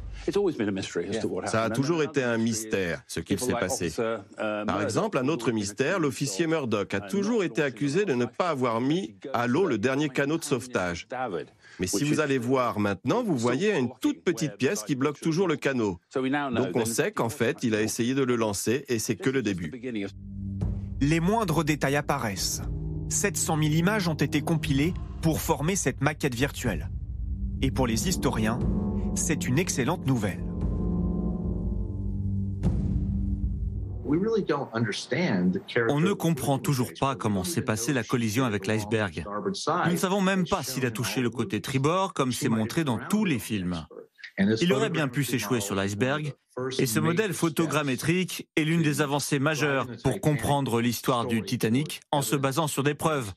[1.46, 3.92] Ça a toujours été un mystère, ce qu'il s'est passé.
[4.36, 8.80] Par exemple, un autre mystère, l'officier Murdoch a toujours été accusé de ne pas avoir
[8.80, 11.06] mis à l'eau le dernier canot de sauvetage.
[11.80, 15.48] Mais si vous allez voir maintenant, vous voyez une toute petite pièce qui bloque toujours
[15.48, 15.98] le canot.
[16.14, 19.42] Donc on sait qu'en fait, il a essayé de le lancer et c'est que le
[19.42, 19.72] début.
[21.00, 22.62] Les moindres détails apparaissent.
[23.08, 26.90] 700 000 images ont été compilées pour former cette maquette virtuelle.
[27.62, 28.58] Et pour les historiens,
[29.14, 30.47] c'est une excellente nouvelle.
[35.88, 39.24] On ne comprend toujours pas comment s'est passée la collision avec l'iceberg.
[39.86, 42.98] Nous ne savons même pas s'il a touché le côté tribord comme c'est montré dans
[42.98, 43.86] tous les films.
[44.60, 46.32] Il aurait bien pu s'échouer sur l'iceberg,
[46.78, 52.22] et ce modèle photogrammétrique est l'une des avancées majeures pour comprendre l'histoire du Titanic en
[52.22, 53.32] se basant sur des preuves,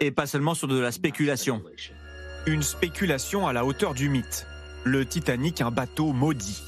[0.00, 1.62] et pas seulement sur de la spéculation.
[2.46, 4.46] Une spéculation à la hauteur du mythe
[4.86, 6.62] le Titanic, un bateau maudit.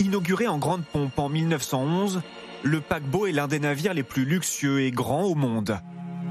[0.00, 2.20] Inauguré en grande pompe en 1911,
[2.66, 5.78] le paquebot est l'un des navires les plus luxueux et grands au monde.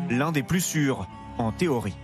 [0.09, 1.07] L'un des plus sûrs,
[1.37, 1.95] en théorie.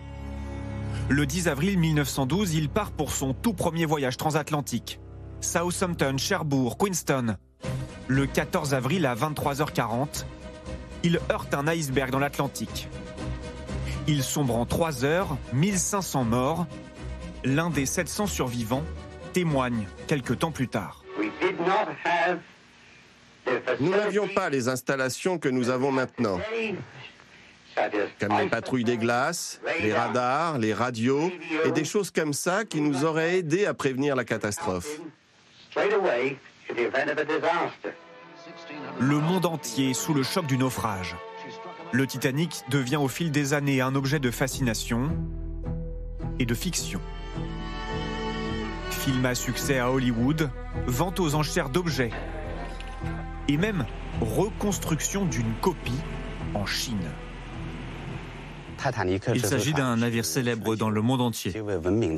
[1.10, 5.02] Le 10 avril 1912, il part pour son tout premier voyage transatlantique.
[5.42, 7.38] Southampton, Cherbourg, Queenstown.
[8.08, 10.26] Le 14 avril à 23h40,
[11.04, 12.88] il heurte un iceberg dans l'Atlantique.
[14.08, 16.68] Il sombre en 3 heures, 1500 morts.
[17.44, 18.84] L'un des 700 survivants
[19.34, 21.04] témoigne quelques temps plus tard.
[23.80, 26.40] Nous n'avions pas les installations que nous avons maintenant,
[28.20, 31.32] comme les patrouilles des glaces, les radars, les radios
[31.66, 35.00] et des choses comme ça qui nous auraient aidés à prévenir la catastrophe.
[39.00, 41.16] Le monde entier est sous le choc du naufrage.
[41.92, 45.10] Le Titanic devient au fil des années un objet de fascination
[46.40, 47.02] et de fiction.
[48.92, 50.50] Film à succès à Hollywood,
[50.86, 52.12] vente aux enchères d'objets
[53.52, 53.86] et même
[54.22, 56.00] reconstruction d'une copie
[56.54, 56.98] en Chine.
[59.34, 61.54] Il s'agit d'un navire célèbre dans le monde entier.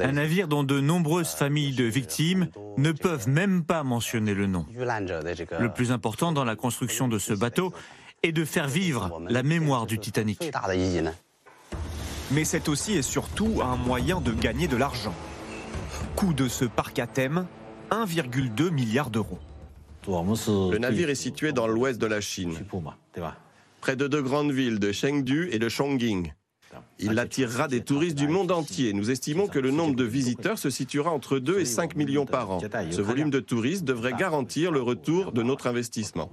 [0.01, 4.65] Un navire dont de nombreuses familles de victimes ne peuvent même pas mentionner le nom.
[4.71, 7.73] Le plus important dans la construction de ce bateau
[8.21, 10.51] est de faire vivre la mémoire du Titanic.
[12.31, 15.13] Mais c'est aussi et surtout un moyen de gagner de l'argent.
[16.15, 17.45] Coût de ce parc à thème
[17.91, 19.39] 1,2 milliard d'euros.
[20.07, 22.55] Le navire est situé dans l'ouest de la Chine,
[23.81, 26.33] près de deux grandes villes de Chengdu et de Chongqing.
[26.99, 28.93] Il attirera des touristes du monde entier.
[28.93, 32.51] Nous estimons que le nombre de visiteurs se situera entre 2 et 5 millions par
[32.51, 32.59] an.
[32.91, 36.29] Ce volume de touristes devrait garantir le retour de notre investissement.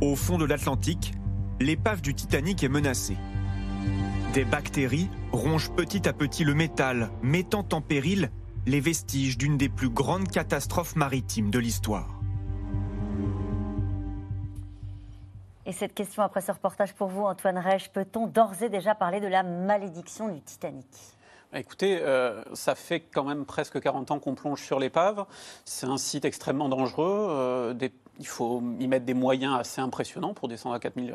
[0.00, 1.12] Au fond de l'Atlantique,
[1.60, 3.16] l'épave du Titanic est menacée.
[4.34, 8.30] Des bactéries rongent petit à petit le métal, mettant en péril
[8.66, 12.20] les vestiges d'une des plus grandes catastrophes maritimes de l'histoire.
[15.66, 19.20] Et cette question après ce reportage pour vous, Antoine Reich, peut-on d'ores et déjà parler
[19.20, 20.86] de la malédiction du Titanic?
[21.54, 25.26] Écoutez, euh, ça fait quand même presque 40 ans qu'on plonge sur l'épave.
[25.64, 27.26] C'est un site extrêmement dangereux.
[27.30, 27.74] Euh,
[28.18, 31.14] il faut y mettre des moyens assez impressionnants pour descendre à 4000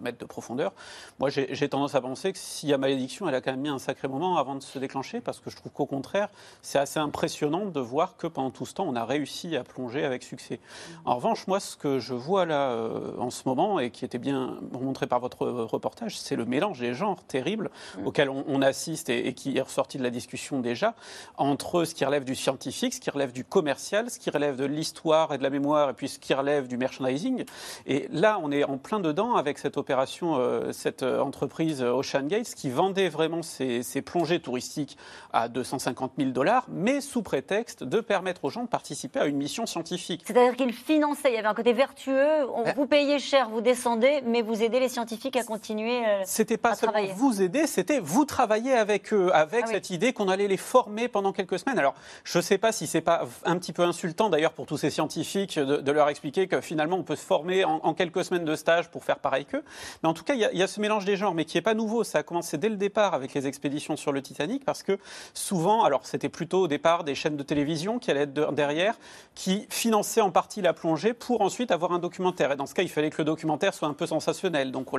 [0.00, 0.72] mètres de profondeur.
[1.18, 3.68] Moi, j'ai tendance à penser que s'il y a malédiction, elle a quand même mis
[3.68, 6.28] un sacré moment avant de se déclencher, parce que je trouve qu'au contraire,
[6.62, 10.04] c'est assez impressionnant de voir que pendant tout ce temps, on a réussi à plonger
[10.04, 10.60] avec succès.
[11.04, 12.76] En revanche, moi, ce que je vois là
[13.18, 16.94] en ce moment, et qui était bien montré par votre reportage, c'est le mélange des
[16.94, 18.06] genres terribles mm.
[18.06, 20.94] auquel on, assiste et, et, qui est ressorti de la discussion déjà,
[21.36, 24.64] entre ce qui relève du scientifique, ce qui relève du commercial, ce qui relève de
[24.64, 27.44] l'histoire et de la mémoire, et puis ce qui relève du merchandising.
[27.86, 32.26] Et là, on est en plein dedans avec cette opération, euh, cette euh, entreprise Ocean
[32.26, 34.96] Gates qui vendait vraiment ses, plongées touristiques
[35.32, 39.36] à 250 000 dollars, mais sous prétexte de permettre aux gens de participer à une
[39.36, 40.22] mission scientifique.
[40.26, 44.22] C'est-à-dire qu'il finançait, il y avait un côté vertueux, on, vous payez cher, vous descendez,
[44.24, 48.24] mais vous aidez les scientifiques à continuer euh, C'était pas seulement vous aider, c'était vous
[48.24, 51.78] travailler avec eux, avec ah cette idée qu'on allait les former pendant quelques semaines.
[51.78, 51.94] Alors,
[52.24, 54.90] je ne sais pas si c'est pas un petit peu insultant d'ailleurs pour tous ces
[54.90, 58.90] scientifiques de, leur expliquer que finalement on peut se former en, quelques semaines de stage
[58.90, 59.62] pour faire pareil qu'eux.
[60.02, 61.74] Mais en tout cas, il y, a ce mélange des genres, mais qui n'est pas
[61.74, 62.04] nouveau.
[62.04, 64.98] Ça a commencé dès le départ avec les expéditions sur le Titanic, parce que
[65.34, 68.98] souvent, alors c'était plutôt au départ des chaînes de télévision qui allaient être derrière,
[69.34, 72.52] qui finançaient en partie la plongée pour ensuite avoir un documentaire.
[72.52, 74.72] Et dans ce cas, il fallait que le documentaire soit un peu sensationnel.
[74.72, 74.98] Donc on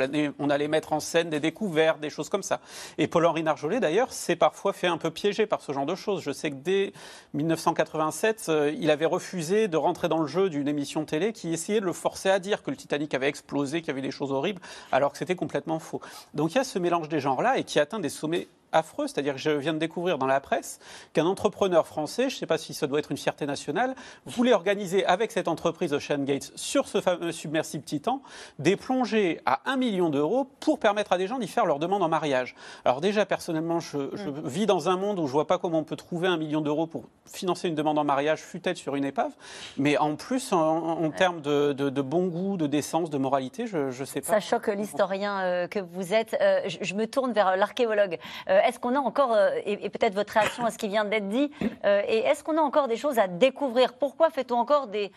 [0.49, 2.59] allait, mettre en scène des découvertes, des choses comme ça.
[2.97, 6.23] Et Paul-Henri Narjolet, d'ailleurs, s'est parfois fait un peu piéger par ce genre de choses.
[6.23, 6.93] Je sais que dès
[7.33, 11.79] 1987, euh, il avait refusé de rentrer dans le jeu d'une émission télé qui essayait
[11.79, 14.31] de le forcer à dire que le Titanic avait explosé, qu'il y avait des choses
[14.31, 14.61] horribles,
[14.91, 16.01] alors que c'était complètement faux.
[16.33, 19.33] Donc il y a ce mélange des genres-là et qui atteint des sommets affreux, c'est-à-dire
[19.33, 20.79] que je viens de découvrir dans la presse
[21.13, 23.95] qu'un entrepreneur français, je ne sais pas si ça doit être une fierté nationale,
[24.25, 28.21] voulait organiser avec cette entreprise Ocean Gates sur ce fameux submersible Titan
[28.59, 32.03] des plongées à 1 million d'euros pour permettre à des gens d'y faire leur demande
[32.03, 32.55] en mariage.
[32.85, 34.47] Alors déjà, personnellement, je, mm.
[34.47, 36.61] vis dans un monde où je ne vois pas comment on peut trouver un million
[36.61, 39.31] d'euros pour financer une demande en mariage, fut-elle sur une épave,
[39.77, 44.21] mais en plus, en, termes de, bon goût, de décence, de moralité, je ne sais
[44.21, 44.27] pas.
[44.27, 46.37] Ça choque l'historien euh, que vous êtes.
[46.41, 48.17] Euh, je, me tourne vers l'archéologue.
[48.49, 51.29] Euh, est-ce qu'on a encore, euh, et, peut-être votre réaction à ce qui vient d'être
[51.29, 51.51] dit,
[51.85, 53.93] euh, et est-ce qu'on a encore des choses à découvrir?
[53.93, 55.11] Pourquoi fait-on encore des,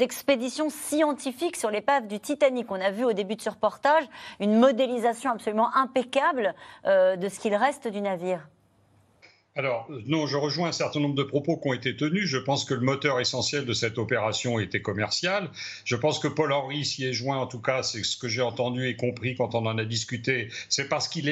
[0.00, 2.70] expéditions scientifiques sur l'épave du Titanic?
[2.70, 4.04] On a vu au début de ce reportage
[4.40, 6.54] une modélisation absolument impeccable
[6.84, 8.40] de ce qu'il reste du navire.
[9.56, 12.26] Alors, non, je rejoins un certain nombre de propos qui ont été tenus.
[12.26, 15.50] Je pense que le moteur essentiel de cette opération était commercial.
[15.84, 18.42] Je pense que Paul Henry s'y est joint, en tout cas, c'est ce que j'ai
[18.42, 20.50] entendu et compris quand on en a discuté.
[20.68, 21.28] C'est parce, qu'il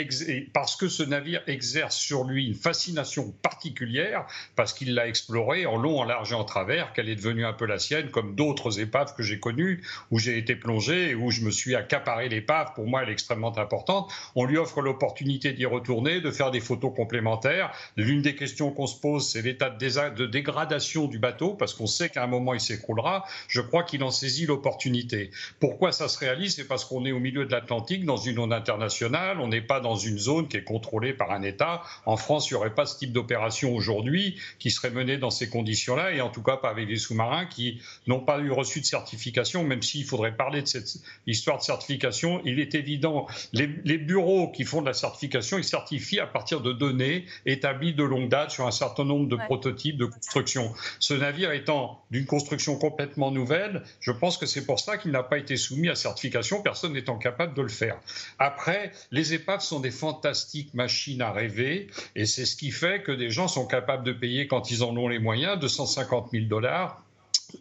[0.53, 5.77] parce que ce navire exerce sur lui une fascination particulière, parce qu'il l'a exploré en
[5.77, 8.81] long, en large et en travers, qu'elle est devenue un peu la sienne, comme d'autres
[8.81, 12.73] épaves que j'ai connues, où j'ai été plongé et où je me suis accaparé l'épave.
[12.75, 14.11] Pour moi, elle est extrêmement importante.
[14.35, 17.71] On lui offre l'opportunité d'y retourner, de faire des photos complémentaires
[18.09, 22.09] L'une des questions qu'on se pose, c'est l'état de, dégradation du bateau, parce qu'on sait
[22.09, 23.27] qu'à un moment, il s'écroulera.
[23.49, 25.31] Je crois qu'il en saisit l'opportunité.
[25.61, 26.55] Pourquoi ça se réalise?
[26.55, 29.41] C'est parce qu'on est au milieu de l'Atlantique, dans une zone internationale.
[29.41, 31.83] On n'est pas dans une zone qui est contrôlée par un État.
[32.07, 35.51] En France, il n'y aurait pas ce type d'opération aujourd'hui qui serait menée dans ces
[35.51, 38.87] conditions-là, et en tout cas pas avec des sous-marins qui n'ont pas eu reçu de
[38.87, 40.97] certification, même s'il faudrait parler de cette
[41.27, 42.41] histoire de certification.
[42.47, 46.63] Il est évident, les, les bureaux qui font de la certification, ils certifient à partir
[46.63, 50.73] de données établies de longue date sur un certain nombre de prototypes de construction.
[50.99, 55.23] Ce navire étant d'une construction complètement nouvelle, je pense que c'est pour ça qu'il n'a
[55.23, 58.01] pas été soumis à certification, personne n'étant capable de le faire.
[58.39, 63.13] Après, les épaves sont des fantastiques machines à rêver, et c'est ce qui fait que
[63.13, 67.03] des gens sont capables de payer quand ils en ont les moyens 250 000 dollars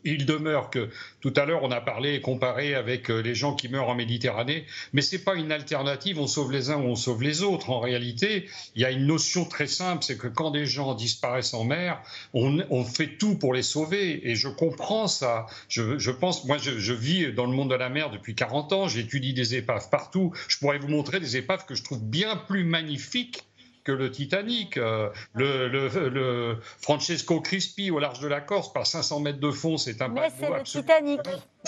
[0.04, 0.90] il demeure que
[1.22, 3.96] tout à l'heure on a parlé et comparé avec euh, les gens qui meurent en
[3.96, 7.42] Méditerranée, mais ce n'est pas une alternative, on sauve les uns ou on sauve les
[7.42, 7.70] autres.
[7.70, 11.54] En réalité, il y a une notion très simple, c'est que quand des gens disparaissent
[11.54, 12.02] en mer,
[12.34, 14.30] on, fait tout pour les sauver.
[14.30, 15.48] Et je comprends ça.
[15.68, 18.88] Je, pense, moi je, je, vis dans le monde de la mer depuis 40 ans,
[18.88, 20.34] j'étudie des épaves partout.
[20.48, 23.47] Je pourrais vous montrer des épaves que je trouve bien plus magnifiques
[23.88, 24.76] que le Titanic.
[24.76, 30.02] Euh, le, Francesco Crispi au large de la Corse, par 500 mètres de fond, c'est
[30.02, 31.22] un Mais c'est le Titanic.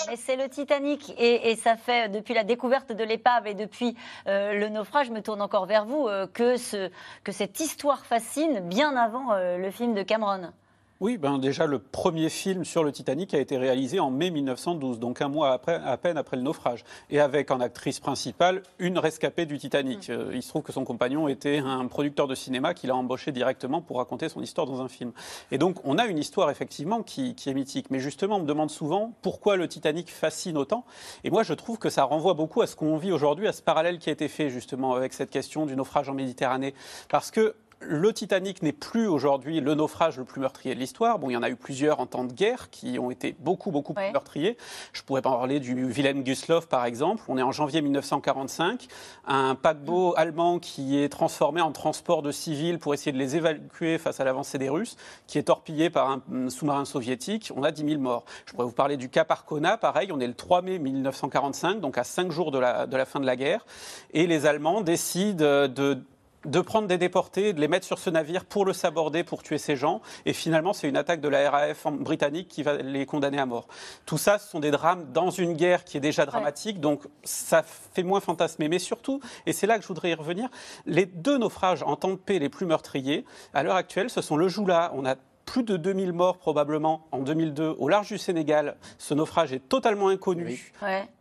[0.06, 1.14] Mais c'est le Titanic.
[1.18, 3.96] Et, ça fait, depuis la découverte de l'épave et depuis
[4.26, 6.90] euh, le naufrage, je me tourne encore vers vous, euh, que, ce,
[7.24, 10.52] que cette histoire fascine bien avant le film de Cameron.
[11.00, 14.98] Oui, ben déjà le premier film sur le Titanic a été réalisé en mai 1912,
[14.98, 18.98] donc un mois après, à peine après le naufrage, et avec en actrice principale une
[18.98, 20.10] rescapée du Titanic.
[20.10, 20.12] Mm.
[20.12, 23.32] Euh, il se trouve que son compagnon était un producteur de cinéma qui l'a embauché
[23.32, 25.12] directement pour raconter son histoire dans un film.
[25.50, 28.46] Et donc on a une histoire effectivement qui, qui est mythique, mais justement on me
[28.46, 30.84] demande souvent pourquoi le Titanic fascine autant,
[31.24, 33.62] et moi je trouve que ça renvoie beaucoup à ce qu'on vit aujourd'hui, à ce
[33.62, 36.74] parallèle qui a été fait justement avec cette question du naufrage en Méditerranée,
[37.08, 41.18] parce que le Titanic n'est plus aujourd'hui le naufrage le plus meurtrier de l'histoire.
[41.18, 43.70] Bon, il y en a eu plusieurs en temps de guerre qui ont été beaucoup,
[43.70, 44.56] beaucoup plus meurtriers.
[44.92, 47.22] Je pourrais parler du Wilhelm Gustloff, par exemple.
[47.28, 48.86] On est en janvier 1945.
[49.26, 53.98] Un paquebot allemand qui est transformé en transport de civils pour essayer de les évacuer
[53.98, 57.50] face à l'avancée des Russes, qui est torpillé par un sous-marin soviétique.
[57.56, 58.24] On a 10 000 morts.
[58.44, 60.10] Je pourrais vous parler du Cap Arcona, pareil.
[60.12, 63.20] On est le 3 mai 1945, donc à 5 jours de la, de la fin
[63.20, 63.64] de la guerre.
[64.12, 65.98] Et les Allemands décident de
[66.44, 69.58] de prendre des déportés, de les mettre sur ce navire pour le saborder, pour tuer
[69.58, 70.00] ces gens.
[70.26, 73.68] Et finalement, c'est une attaque de la RAF britannique qui va les condamner à mort.
[74.06, 77.62] Tout ça, ce sont des drames dans une guerre qui est déjà dramatique, donc ça
[77.62, 78.68] fait moins fantasmer.
[78.68, 80.48] Mais surtout, et c'est là que je voudrais y revenir,
[80.86, 83.24] les deux naufrages en temps de paix les plus meurtriers,
[83.54, 84.92] à l'heure actuelle, ce sont le Joula.
[84.94, 88.76] On a plus de 2000 morts probablement en 2002 au large du Sénégal.
[88.98, 90.72] Ce naufrage est totalement inconnu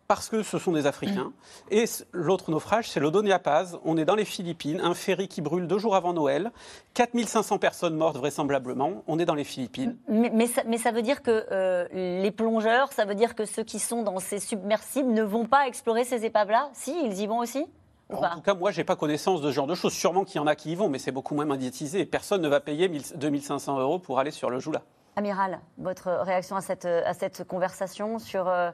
[0.09, 1.31] parce que ce sont des Africains.
[1.69, 3.77] Et l'autre naufrage, c'est l'Odonia Paz.
[3.85, 6.51] On est dans les Philippines, un ferry qui brûle deux jours avant Noël.
[6.95, 9.03] 4500 personnes mortes vraisemblablement.
[9.05, 9.97] On est dans les Philippines.
[10.07, 14.01] Mais, ça, veut dire que euh, les plongeurs, ça veut dire que ceux qui sont
[14.01, 16.71] dans ces submersibles ne vont pas explorer ces épaves-là?
[16.73, 17.67] Si, ils y vont aussi?
[18.09, 19.93] En tout cas, moi, je n'ai pas connaissance de ce genre de choses.
[19.93, 22.05] Sûrement qu'il y en a qui y vont, mais c'est beaucoup moins médiatisé.
[22.05, 24.81] Personne ne va payer 2500 euros pour aller sur le Joula.
[25.15, 28.71] Amiral, votre réaction à cette, à cette conversation sur euh,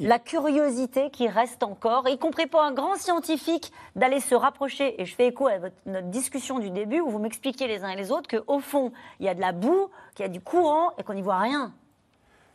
[0.00, 5.00] la curiosité qui reste encore, y compris pour un grand scientifique, d'aller se rapprocher?
[5.00, 5.54] Et je fais écho à
[5.86, 9.26] notre discussion du début où vous m'expliquiez les uns et les autres qu'au fond, il
[9.26, 11.72] y a de la boue, qu'il y a du courant et qu'on n'y voit rien.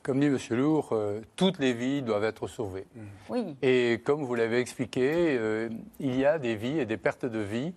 [0.03, 0.37] Comme dit M.
[0.51, 2.85] Lourd, euh, toutes les vies doivent être sauvées.
[3.29, 3.55] Oui.
[3.61, 5.69] Et comme vous l'avez expliqué, euh,
[6.01, 7.73] il y a des vies et des pertes de vie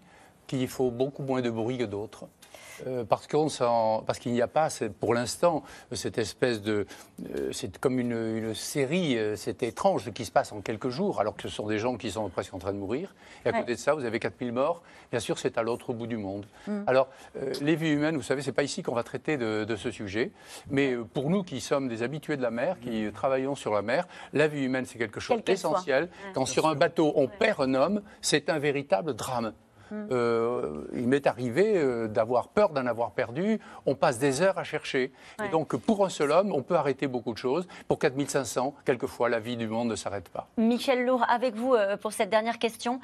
[0.48, 2.26] qui font beaucoup moins de bruit que d'autres.
[2.86, 4.68] Euh, parce qu'il n'y a pas,
[5.00, 5.62] pour l'instant,
[5.92, 6.86] cette espèce de.
[7.34, 11.20] Euh, c'est comme une, série, euh, c'est étrange ce qui se passe en quelques jours,
[11.20, 13.14] alors que ce sont des gens qui sont presque en train de mourir.
[13.44, 14.82] Et à côté de ça, vous avez 4000 morts.
[15.10, 16.46] Bien sûr, c'est à l'autre bout du monde.
[16.66, 16.82] Mm.
[16.86, 17.08] Alors,
[17.60, 20.32] les vies humaines, vous savez, c'est pas ici qu'on va traiter de, ce sujet.
[20.70, 24.06] Mais pour nous qui sommes des habitués de la mer, qui travaillons sur la mer,
[24.32, 26.08] la vie humaine, c'est quelque chose d'essentiel.
[26.34, 29.52] Quand sur un bateau, on perd un homme, c'est un véritable drame.
[29.90, 30.08] Mm.
[30.10, 33.60] Euh, il m'est arrivé euh, d'avoir peur d'en avoir perdu.
[33.86, 35.12] On passe des heures à chercher.
[35.44, 37.66] Et donc, pour un seul homme, on peut arrêter beaucoup de choses.
[37.88, 40.48] Pour 4500, quelquefois, la vie du monde ne s'arrête pas.
[40.56, 43.00] Michel Lourd, avec vous euh, pour cette dernière question.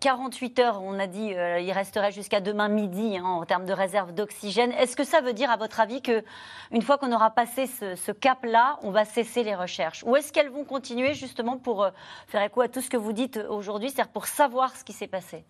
[0.00, 4.12] 48 heures, on a dit, il resterait jusqu'à demain midi hein, en termes de réserve
[4.12, 4.72] d'oxygène.
[4.72, 6.24] Est-ce que ça veut dire, à votre avis, que
[6.72, 10.02] une fois qu'on aura passé ce, ce cap-là, on va cesser les recherches?
[10.04, 11.88] Ou est-ce qu'elles vont continuer justement pour
[12.26, 15.06] faire écho à tout ce que vous dites aujourd'hui, c'est-à-dire pour savoir ce qui s'est
[15.06, 15.44] passé?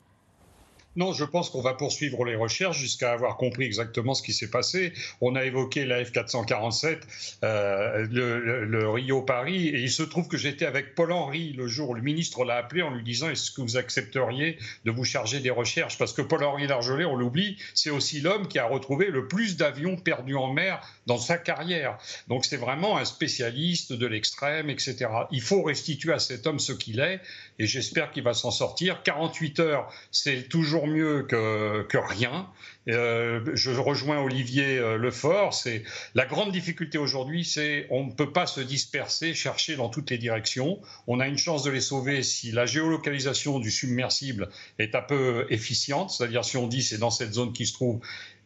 [0.95, 4.51] Non, je pense qu'on va poursuivre les recherches jusqu'à avoir compris exactement ce qui s'est
[4.51, 4.93] passé.
[5.22, 6.99] On a évoqué la F447,
[7.45, 11.95] euh, le, Rio-Paris, et il se trouve que j'étais avec Paul Henry le jour où
[11.95, 15.51] le ministre l'a appelé en lui disant est-ce que vous accepteriez de vous charger des
[15.51, 15.97] recherches?
[15.97, 19.97] Parce que Paul-Henri Largelet, on l'oublie, c'est aussi l'homme qui a retrouvé le plus d'avions
[19.97, 21.97] perdus en mer dans sa carrière.
[22.28, 25.07] Donc c'est vraiment un spécialiste de l'extrême, etc.
[25.30, 27.20] Il faut restituer à cet homme ce qu'il est,
[27.59, 29.03] et j'espère qu'il va s'en sortir.
[29.03, 32.48] 48 heures, c'est toujours mieux que, rien.
[32.88, 35.54] Euh, je rejoins Olivier euh, Lefort.
[35.54, 40.10] C'est la grande difficulté aujourd'hui, c'est on ne peut pas se disperser, chercher dans toutes
[40.10, 40.80] les directions.
[41.06, 45.46] On a une chance de les sauver si la géolocalisation du submersible est un peu
[45.50, 48.00] efficiente, c'est-à-dire si on dit c'est dans cette zone qui se trouve,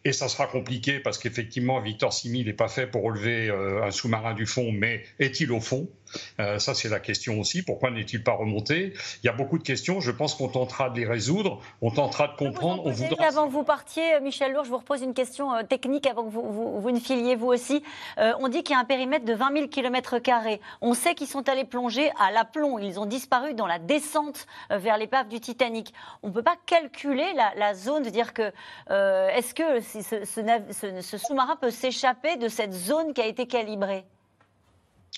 [0.07, 3.91] et ça sera compliqué parce qu'effectivement, Victor Simi n'est pas fait pour relever euh, un
[3.91, 5.89] sous-marin du fond, mais est-il au fond?
[6.41, 7.63] Euh, ça, c'est la question aussi.
[7.63, 8.93] Pourquoi n'est-il pas remonté?
[9.23, 10.01] Il y a beaucoup de questions.
[10.01, 11.61] Je pense qu'on tentera de les résoudre.
[11.83, 12.87] On tentera de comprendre.
[12.87, 13.27] on voudra...
[13.27, 16.25] Avant que vous partiez, euh, Michel Lourd, je vous repose une question euh, technique avant
[16.25, 17.83] que vous, vous, ne filiez vous aussi.
[18.17, 20.17] on dit qu'il y a un périmètre de 20 000 km.
[20.81, 22.79] On sait qu'ils sont allés plonger à l'aplomb.
[22.79, 25.93] Ils ont disparu dans la descente vers l'épave du Titanic.
[26.23, 28.53] On ne peut pas calculer la, zone, de dire que
[28.89, 34.05] est-ce que ce sous-marin peut s'échapper de cette zone qui a été calibrée?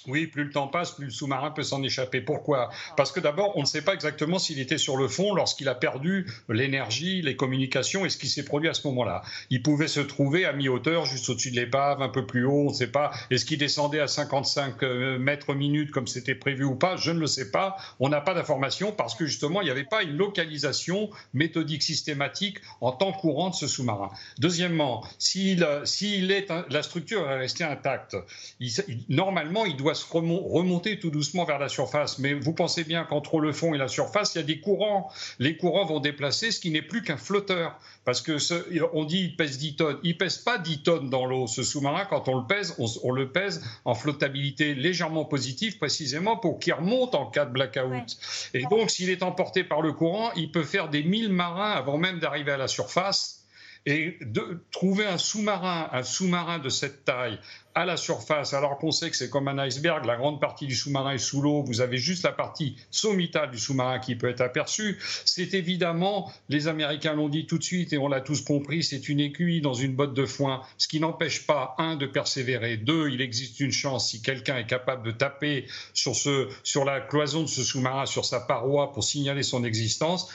[0.06, 2.20] Oui, plus le temps passe, plus le sous-marin peut s'en échapper.
[2.20, 2.70] Pourquoi?
[2.96, 5.74] Parce que d'abord, on ne sait pas exactement s'il était sur le fond lorsqu'il a
[5.74, 9.22] perdu l'énergie, les communications et ce qui s'est produit à ce moment-là.
[9.50, 12.70] Il pouvait se trouver à mi-hauteur, juste au-dessus de l'épave, un peu plus haut, on
[12.70, 13.10] ne sait pas.
[13.30, 16.96] Est-ce qu'il descendait à 55 euh, mètres minute comme c'était prévu ou pas?
[16.96, 17.76] Je ne le sais pas.
[17.98, 22.58] On n'a pas d'informations parce que justement, il n'y avait pas une localisation méthodique systématique
[22.80, 24.10] en temps courant de ce sous-marin.
[24.38, 28.16] Deuxièmement, s'il est la structure est restée intacte,
[29.08, 32.18] normalement, il doit se remonter tout doucement vers la surface.
[32.18, 35.10] Mais vous pensez bien qu'entre le fond et la surface, il y a des courants.
[35.38, 37.78] Les courants vont déplacer ce qui n'est plus qu'un flotteur.
[38.04, 38.38] Parce que
[38.94, 39.98] on dit il pèse 10 tonnes.
[40.02, 41.46] Il pèse pas 10 tonnes dans l'eau.
[41.46, 46.58] Ce sous-marin, quand on le pèse, on, le pèse en flottabilité légèrement positive, précisément pour
[46.58, 48.18] qu'il remonte en cas de blackout.
[48.54, 51.98] Et donc, s'il est emporté par le courant, il peut faire des 1000 marins avant
[51.98, 53.44] même d'arriver à la surface
[53.86, 57.38] Et de trouver un sous-marin, un sous-marin de cette taille
[57.78, 60.74] à la surface, alors qu'on sait que c'est comme un iceberg, la grande partie du
[60.74, 64.40] sous-marin est sous l'eau, vous avez juste la partie sommitale du sous-marin qui peut être
[64.40, 68.82] aperçue, c'est évidemment, les Américains l'ont dit tout de suite et on l'a tous compris,
[68.82, 72.78] c'est une aiguille dans une botte de foin, ce qui n'empêche pas, un, de persévérer,
[72.78, 77.00] deux, il existe une chance si quelqu'un est capable de taper sur, ce, sur la
[77.00, 80.28] cloison de ce sous-marin, sur sa paroi pour signaler son existence,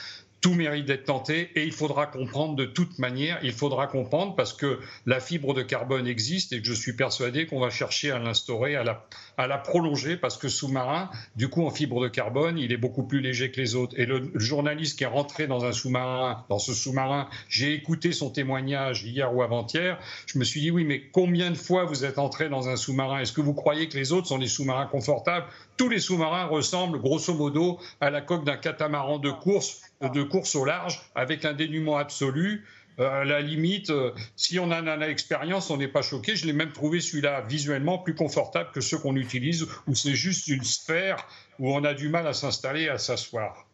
[0.44, 4.52] tout mérite d'être tenté et il faudra comprendre de toute manière, il faudra comprendre parce
[4.52, 8.18] que la fibre de carbone existe et que je suis persuadé qu'on va chercher à
[8.18, 9.06] l'instaurer, à la,
[9.38, 13.04] à la prolonger parce que sous-marin, du coup en fibre de carbone, il est beaucoup
[13.04, 13.98] plus léger que les autres.
[13.98, 18.28] Et le, journaliste qui est rentré dans un sous-marin, dans ce sous-marin, j'ai écouté son
[18.28, 22.18] témoignage hier ou avant-hier, je me suis dit oui mais combien de fois vous êtes
[22.18, 23.20] entré dans un sous-marin?
[23.20, 25.46] Est-ce que vous croyez que les autres sont des sous-marins confortables?
[25.78, 30.54] Tous les sous-marins ressemblent grosso modo à la coque d'un catamaran de course de course
[30.54, 32.64] au large avec un dénuement absolu.
[33.00, 36.36] Euh, à la limite, euh, si on en a l'expérience, on n'est pas choqué.
[36.36, 40.46] Je l'ai même trouvé celui-là visuellement plus confortable que ceux qu'on utilise, où c'est juste
[40.46, 41.26] une sphère
[41.58, 43.66] où on a du mal à s'installer, à s'asseoir.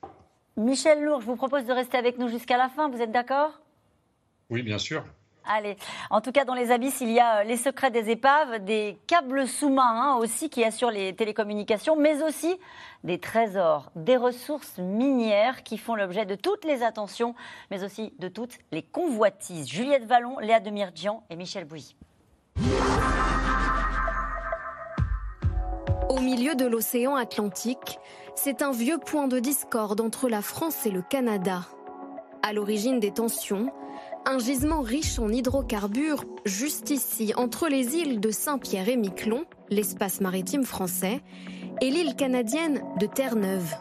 [0.57, 2.89] Michel Lourd, je vous propose de rester avec nous jusqu'à la fin.
[2.89, 3.61] Vous êtes d'accord?
[4.49, 5.05] Oui, bien sûr.
[5.45, 5.77] Allez,
[6.11, 8.99] en tout cas, dans les abysses, il y a euh, les secrets des épaves, des
[9.07, 12.59] câbles sous-marins aussi qui assurent les télécommunications, mais aussi
[13.05, 17.35] des trésors, des ressources minières qui font l'objet de toutes les attentions,
[17.71, 19.69] mais aussi de toutes les convoitises.
[19.69, 21.97] Juliette Vallon, Léa Demirjian et Michel Bouilly.
[26.11, 27.99] Au milieu de l'océan Atlantique,
[28.35, 31.63] c'est un vieux point de discorde entre la France et le Canada.
[32.43, 33.73] À l'origine des tensions,
[34.27, 40.21] un gisement riche en hydrocarbures juste ici, entre les îles de Saint-Pierre et Miquelon, l'espace
[40.21, 41.21] maritime français,
[41.81, 43.75] et l'île canadienne de Terre-Neuve.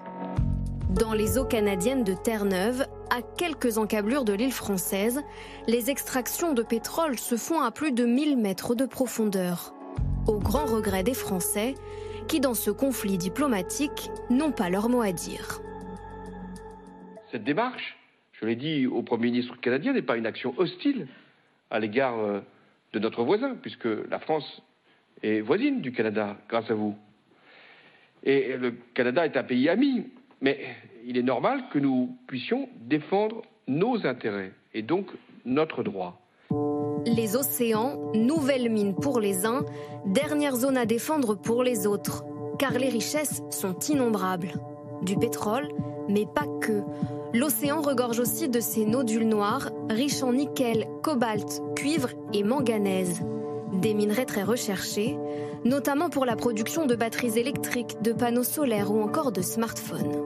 [0.89, 5.21] Dans les eaux canadiennes de Terre-Neuve, à quelques encablures de l'île française,
[5.67, 9.73] les extractions de pétrole se font à plus de 1000 mètres de profondeur.
[10.27, 11.75] Au grand regret des Français,
[12.27, 15.61] qui dans ce conflit diplomatique n'ont pas leur mot à dire.
[17.31, 17.98] Cette démarche
[18.39, 21.07] je l'ai dit au Premier ministre canadien, n'est pas une action hostile
[21.69, 22.39] à l'égard euh,
[22.93, 24.61] de notre voisin, puisque la France
[25.21, 26.95] est voisine du Canada grâce à vous.
[28.23, 30.05] Et le Canada est un pays ami,
[30.41, 30.59] mais
[31.05, 35.07] il est normal que nous puissions défendre nos intérêts et donc
[35.45, 36.21] notre droit.
[37.05, 39.63] Les océans, nouvelle mine pour les uns,
[40.05, 42.23] dernière zone à défendre pour les autres,
[42.57, 44.53] car les richesses sont innombrables.
[45.01, 45.67] Du pétrole,
[46.09, 46.83] mais pas que.
[47.33, 53.21] L'océan regorge aussi de ces nodules noirs, riches en nickel, cobalt, cuivre et manganèse.
[53.73, 55.15] Des minerais très recherchés,
[55.63, 60.23] notamment pour la production de batteries électriques, de panneaux solaires ou encore de smartphones.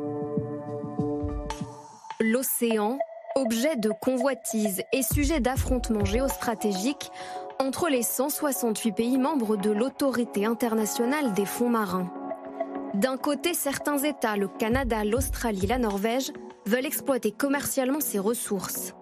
[2.22, 2.98] L'océan,
[3.36, 7.12] objet de convoitise et sujet d'affrontements géostratégiques
[7.60, 12.12] entre les 168 pays membres de l'autorité internationale des fonds marins.
[12.94, 16.32] D'un côté, certains États, le Canada, l'Australie, la Norvège,
[16.66, 18.94] veulent exploiter commercialement ces ressources.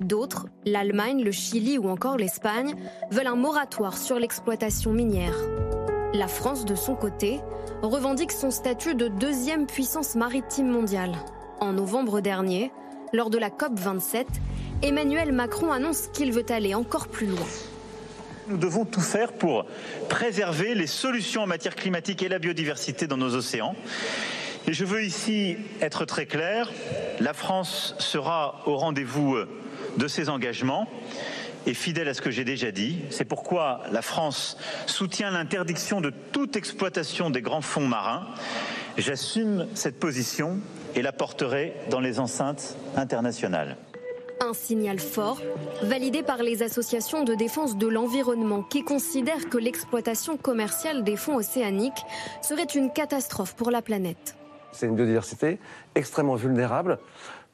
[0.00, 2.74] D'autres, l'Allemagne, le Chili ou encore l'Espagne,
[3.10, 5.34] veulent un moratoire sur l'exploitation minière.
[6.14, 7.40] La France, de son côté,
[7.82, 11.12] revendique son statut de deuxième puissance maritime mondiale.
[11.60, 12.72] En novembre dernier,
[13.12, 14.26] lors de la COP 27,
[14.82, 17.46] Emmanuel Macron annonce qu'il veut aller encore plus loin.
[18.48, 19.66] Nous devons tout faire pour
[20.08, 23.76] préserver les solutions en matière climatique et la biodiversité dans nos océans.
[24.66, 26.70] Et je veux ici être très clair,
[27.18, 29.36] la France sera au rendez-vous
[29.96, 30.86] de ses engagements
[31.66, 33.00] et fidèle à ce que j'ai déjà dit.
[33.10, 34.56] C'est pourquoi la France
[34.86, 38.26] soutient l'interdiction de toute exploitation des grands fonds marins.
[38.96, 40.58] J'assume cette position
[40.94, 43.76] et la porterai dans les enceintes internationales.
[44.40, 45.40] Un signal fort,
[45.82, 51.36] validé par les associations de défense de l'environnement qui considèrent que l'exploitation commerciale des fonds
[51.36, 51.92] océaniques
[52.40, 54.34] serait une catastrophe pour la planète.
[54.72, 55.58] C'est une biodiversité
[55.94, 56.98] extrêmement vulnérable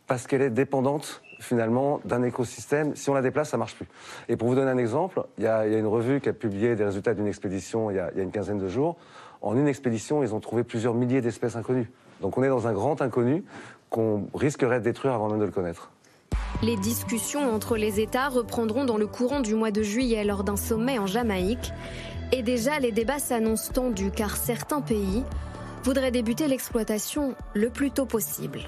[0.06, 2.94] parce qu'elle est dépendante finalement d'un écosystème.
[2.96, 3.86] Si on la déplace, ça marche plus.
[4.28, 6.84] Et pour vous donner un exemple, il y, a, une revue qui a publié des
[6.84, 8.96] résultats d'une expédition il y, a, il y, a, une quinzaine de jours.
[9.42, 11.90] En une expédition, ils ont trouvé plusieurs milliers d'espèces inconnues.
[12.20, 13.44] Donc on est dans un grand inconnu
[13.90, 15.90] qu'on risquerait de détruire avant même de le connaître.
[16.62, 20.56] Les discussions entre les États reprendront dans le courant du mois de juillet lors d'un
[20.56, 21.72] sommet en Jamaïque.
[22.32, 25.22] Et déjà, les débats s'annoncent tendus car certains pays
[25.86, 28.58] voudrait débuter l'exploitation le plus tôt possible.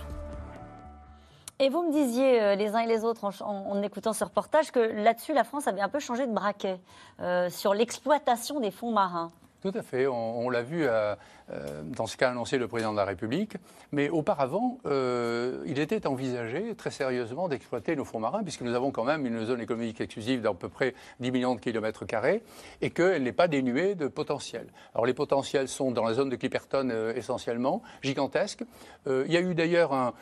[1.59, 4.79] Et vous me disiez, euh, les uns et les autres, en, écoutant ce reportage, que
[4.79, 6.79] là-dessus, la France avait un peu changé de braquet
[7.19, 9.33] euh, sur l'exploitation des fonds marins.
[9.61, 10.07] Tout à fait.
[10.07, 11.17] On, l'a vu euh,
[11.51, 13.57] euh, dans ce qu'a annoncé le président de la République.
[13.91, 18.93] Mais auparavant, euh, il était envisagé très sérieusement d'exploiter nos fonds marins, puisque nous avons
[18.93, 22.45] quand même une zone économique exclusive d'à peu près 10 millions de kilomètres carrés
[22.83, 24.69] et qu'elle n'est pas dénuée de potentiel.
[24.95, 28.63] Alors les potentiels sont dans la zone de Clipperton essentiellement, gigantesques.
[29.07, 30.13] il y a eu d'ailleurs un,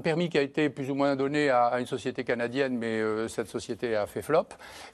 [0.00, 3.96] permis qui a été plus ou moins donné à une société canadienne, mais cette société
[3.96, 4.48] a fait flop.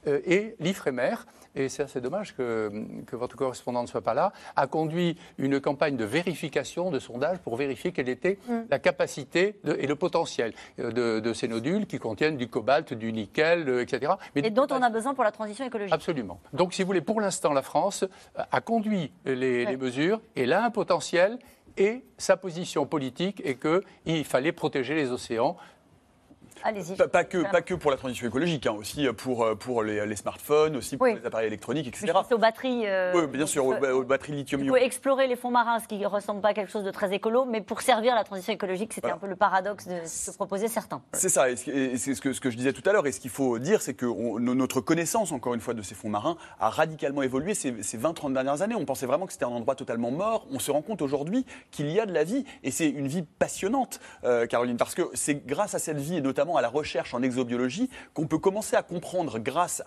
[0.06, 1.14] et l'Ifremer
[1.54, 2.70] et c'est assez dommage que,
[3.12, 7.56] votre correspondant ne soit pas là, a conduit une campagne de vérification, de sondage, pour
[7.56, 8.60] vérifier quelle était mm.
[8.70, 13.68] la capacité et le potentiel euh, de, ces nodules qui contiennent du cobalt, du nickel,
[13.68, 14.12] euh, etc.
[14.34, 15.94] Mais et dont on a besoin pour la transition écologique.
[15.94, 16.40] Absolument.
[16.52, 18.04] Donc, si vous voulez, pour l'instant, la France
[18.34, 21.38] a conduit les, les mesures et là, un potentiel
[21.76, 25.56] et sa position politique est qu'il fallait protéger les océans
[26.64, 26.96] Allez-y.
[26.96, 30.76] Pas, que, pas que pour la transition écologique, hein, aussi pour, euh, pour les, smartphones,
[30.76, 32.12] aussi pour les appareils électroniques, etc.
[32.30, 32.86] aux batteries.
[32.86, 34.72] Euh, oui, bien sûr, aux, batteries lithium-ion.
[34.72, 37.12] Faut explorer les fonds marins, ce qui ne ressemble pas à quelque chose de très
[37.12, 40.36] écolo, mais pour servir la transition écologique, c'était un peu le paradoxe de ce que
[40.36, 41.02] proposaient certains.
[41.12, 43.20] C'est ça, et c'est ce que, ce que je disais tout à l'heure, et ce
[43.20, 44.06] qu'il faut dire, c'est que
[44.38, 48.32] notre connaissance, encore une fois, de ces fonds marins a radicalement évolué ces, ces 20-30
[48.32, 48.74] dernières années.
[48.74, 50.46] On pensait vraiment que c'était un endroit totalement mort.
[50.50, 53.22] On se rend compte aujourd'hui qu'il y a de la vie, et c'est une vie
[53.22, 57.14] passionnante, euh, Caroline, parce que c'est grâce à cette vie, et notamment à la recherche
[57.14, 59.82] en exobiologie qu'on peut commencer à comprendre grâce,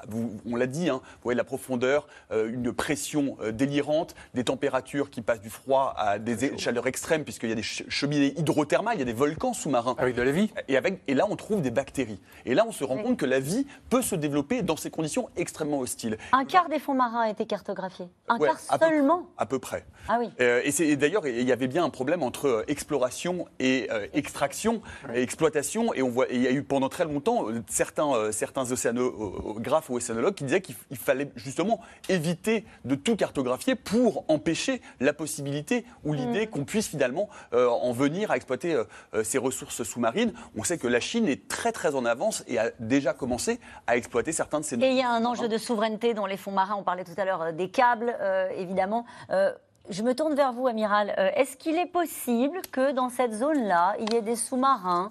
[0.46, 5.10] on l'a dit, hein, vous voyez la profondeur, euh, une pression euh, délirante, des températures
[5.10, 9.00] qui passent du froid à des chaleurs extrêmes, puisqu'il y a des cheminées hydrothermales, il
[9.00, 9.96] y a des volcans sous-marins.
[9.98, 10.52] Avec de la vie.
[10.68, 12.20] Et, avec, et là, on trouve des bactéries.
[12.46, 15.30] Et là, on se rend compte que la vie peut se développer dans ces conditions
[15.36, 16.18] extrêmement hostiles.
[16.32, 18.08] Un quart des fonds marins a été cartographié.
[18.28, 19.86] Un quart seulement À peu près.
[20.08, 20.30] Ah oui.
[20.40, 24.82] Euh, et, d'ailleurs, il y avait bien un problème entre exploration et extraction
[25.14, 25.94] et exploitation.
[25.94, 29.90] Et on voit, il y a eu pendant très longtemps euh, certains, euh, certains océanographes
[29.90, 31.80] ou océanologues qui disaient qu'il fallait justement
[32.10, 36.16] éviter de tout cartographier pour empêcher la possibilité ou mm.
[36.16, 38.82] l'idée qu'on puisse finalement euh, en venir à exploiter
[39.24, 40.34] ces ressources sous-marines.
[40.58, 43.98] On sait que la Chine est très très en avance et a déjà commencé à
[43.98, 44.76] exploiter certains de ces...
[44.76, 46.76] Et il y a un enjeu de souveraineté dans les fonds marins.
[46.78, 48.16] On parlait tout à l'heure des câbles,
[48.58, 49.06] évidemment.
[49.30, 51.14] Je me tourne vers vous, amiral.
[51.36, 55.10] Est-ce qu'il est possible que dans cette zone-là, il y ait des sous-marins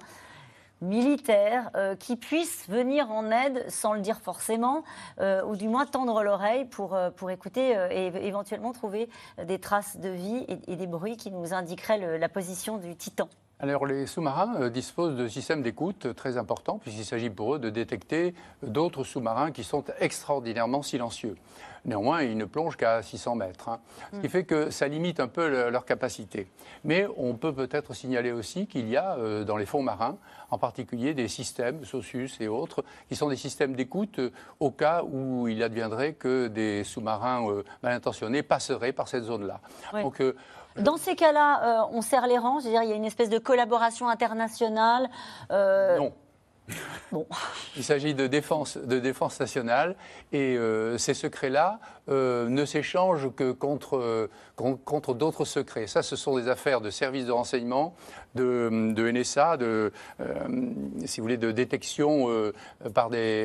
[0.85, 4.85] militaires euh, qui puissent venir en aide sans le dire forcément,
[5.21, 9.09] euh, ou du moins tendre l'oreille pour, euh, pour écouter et éventuellement trouver
[9.43, 13.29] des traces de vie et, des bruits qui nous indiqueraient la position du Titan.
[13.61, 18.35] Alors les sous-marins disposent de systèmes d'écoute très importants puisqu'il s'agit pour eux de détecter
[18.63, 21.37] d'autres sous-marins qui sont extraordinairement silencieux.
[21.85, 23.79] Néanmoins, ils ne plongent qu'à 600 mètres, hein.
[24.13, 24.31] ce qui mm.
[24.31, 26.49] fait que ça limite un peu leur capacité.
[26.83, 30.17] Mais on peut peut-être signaler aussi qu'il y a euh, dans les fonds marins,
[30.51, 34.31] en particulier des systèmes, SOSUS et autres, qui sont des systèmes d'écoute euh,
[34.61, 39.61] au cas où il adviendrait que des sous-marins euh, mal intentionnés passeraient par cette zone-là.
[39.93, 40.23] Donc,
[40.77, 44.09] dans ces cas-là, on serre les rangs, c'est-à-dire il y a une espèce de collaboration
[44.09, 45.09] internationale.
[45.51, 46.13] Non.
[47.13, 47.27] Bon.
[47.77, 49.97] Il s'agit de défense, de défense nationale
[50.33, 55.87] et euh, ces secrets-là euh, ne s'échangent que contre, euh, contre d'autres secrets.
[55.87, 57.95] Ça, ce sont des affaires de services de renseignement,
[58.35, 59.93] de, de NSA, de,
[61.05, 62.29] si vous voulez, de détection
[62.95, 63.45] par des.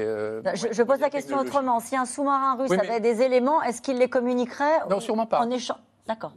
[0.54, 1.80] Je, pose la question autrement.
[1.80, 5.40] Si un sous-marin russe avait des éléments, est-ce qu'il les communiquerait Non, sûrement pas.
[5.40, 5.78] En échange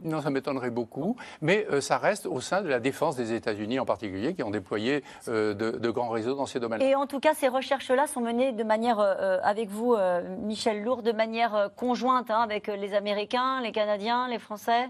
[0.03, 3.79] non, ça m'étonnerait beaucoup, mais euh, ça reste au sein de la défense des États-Unis
[3.79, 6.81] en particulier, qui ont déployé euh, de, grands réseaux dans ces domaines.
[6.81, 9.95] Et en tout cas, ces recherches-là sont menées de manière, euh, avec vous,
[10.41, 14.89] Michel Lourd, de manière conjointe hein, avec les Américains, les Canadiens, les Français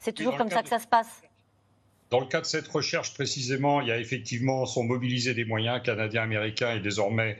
[0.00, 1.22] C'est toujours comme ça que ça se passe
[2.10, 5.80] dans le cas de cette recherche précisément, il y a effectivement sont mobilisés des moyens
[5.82, 7.38] canadiens, américains et désormais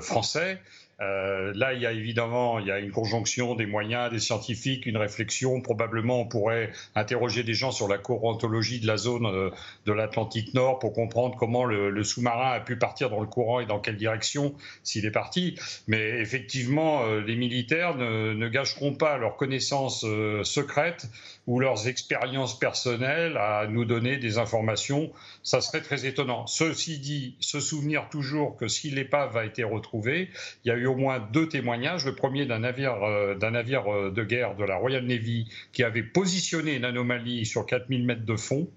[0.00, 0.58] français.
[1.00, 4.86] Euh, là, il y a évidemment il y a une conjonction des moyens, des scientifiques,
[4.86, 5.60] une réflexion.
[5.60, 9.50] Probablement, on pourrait interroger des gens sur la courantologie de la zone euh,
[9.86, 13.66] de l'Atlantique Nord pour comprendre comment le, sous-marin a pu partir dans le courant et
[13.66, 15.54] dans quelle direction s'il est parti.
[15.86, 20.04] Mais effectivement, euh, les militaires ne, ne, gâcheront pas leurs connaissances
[20.42, 21.06] secrètes
[21.50, 25.10] ou leurs expériences personnelles à nous donner des informations.
[25.42, 26.46] Ça serait très étonnant.
[26.46, 30.30] Ceci dit, se souvenir toujours que si l'épave a été retrouvée,
[30.64, 32.06] il y a eu au moins deux témoignages.
[32.06, 36.04] Le premier d'un navire, euh, navire euh, de guerre de la Royal Navy qui avait
[36.04, 38.70] positionné une anomalie sur 4000 mètres de fond.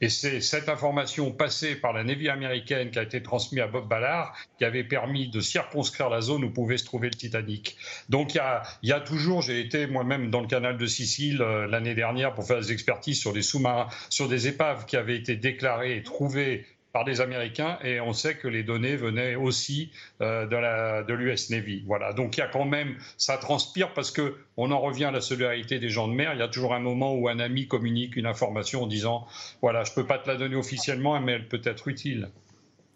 [0.00, 3.86] Et c'est cette information passée par la Navy américaine qui a été transmise à Bob
[3.86, 7.76] Ballard qui avait permis de circonscrire la zone où pouvait se trouver le Titanic.
[8.08, 10.86] Donc il y a, il y a toujours, j'ai été moi-même dans le canal de
[10.86, 14.96] Sicile euh, l'année dernière pour faire des expertises sur des sous-marins, sur des épaves qui
[14.96, 16.64] avaient été déclarées et trouvées
[16.96, 19.90] par des Américains et on sait que les données venaient aussi
[20.22, 21.84] euh, de l'US Navy.
[21.86, 25.10] Voilà, donc il y a quand même, ça transpire parce que on en revient à
[25.10, 26.32] la solidarité des gens de mer.
[26.32, 29.26] Il y a toujours un moment où un ami communique une information en disant,
[29.60, 32.30] voilà, je peux pas te la donner officiellement, mais elle peut être utile.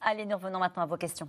[0.00, 1.28] Allez, nous revenons maintenant à vos questions.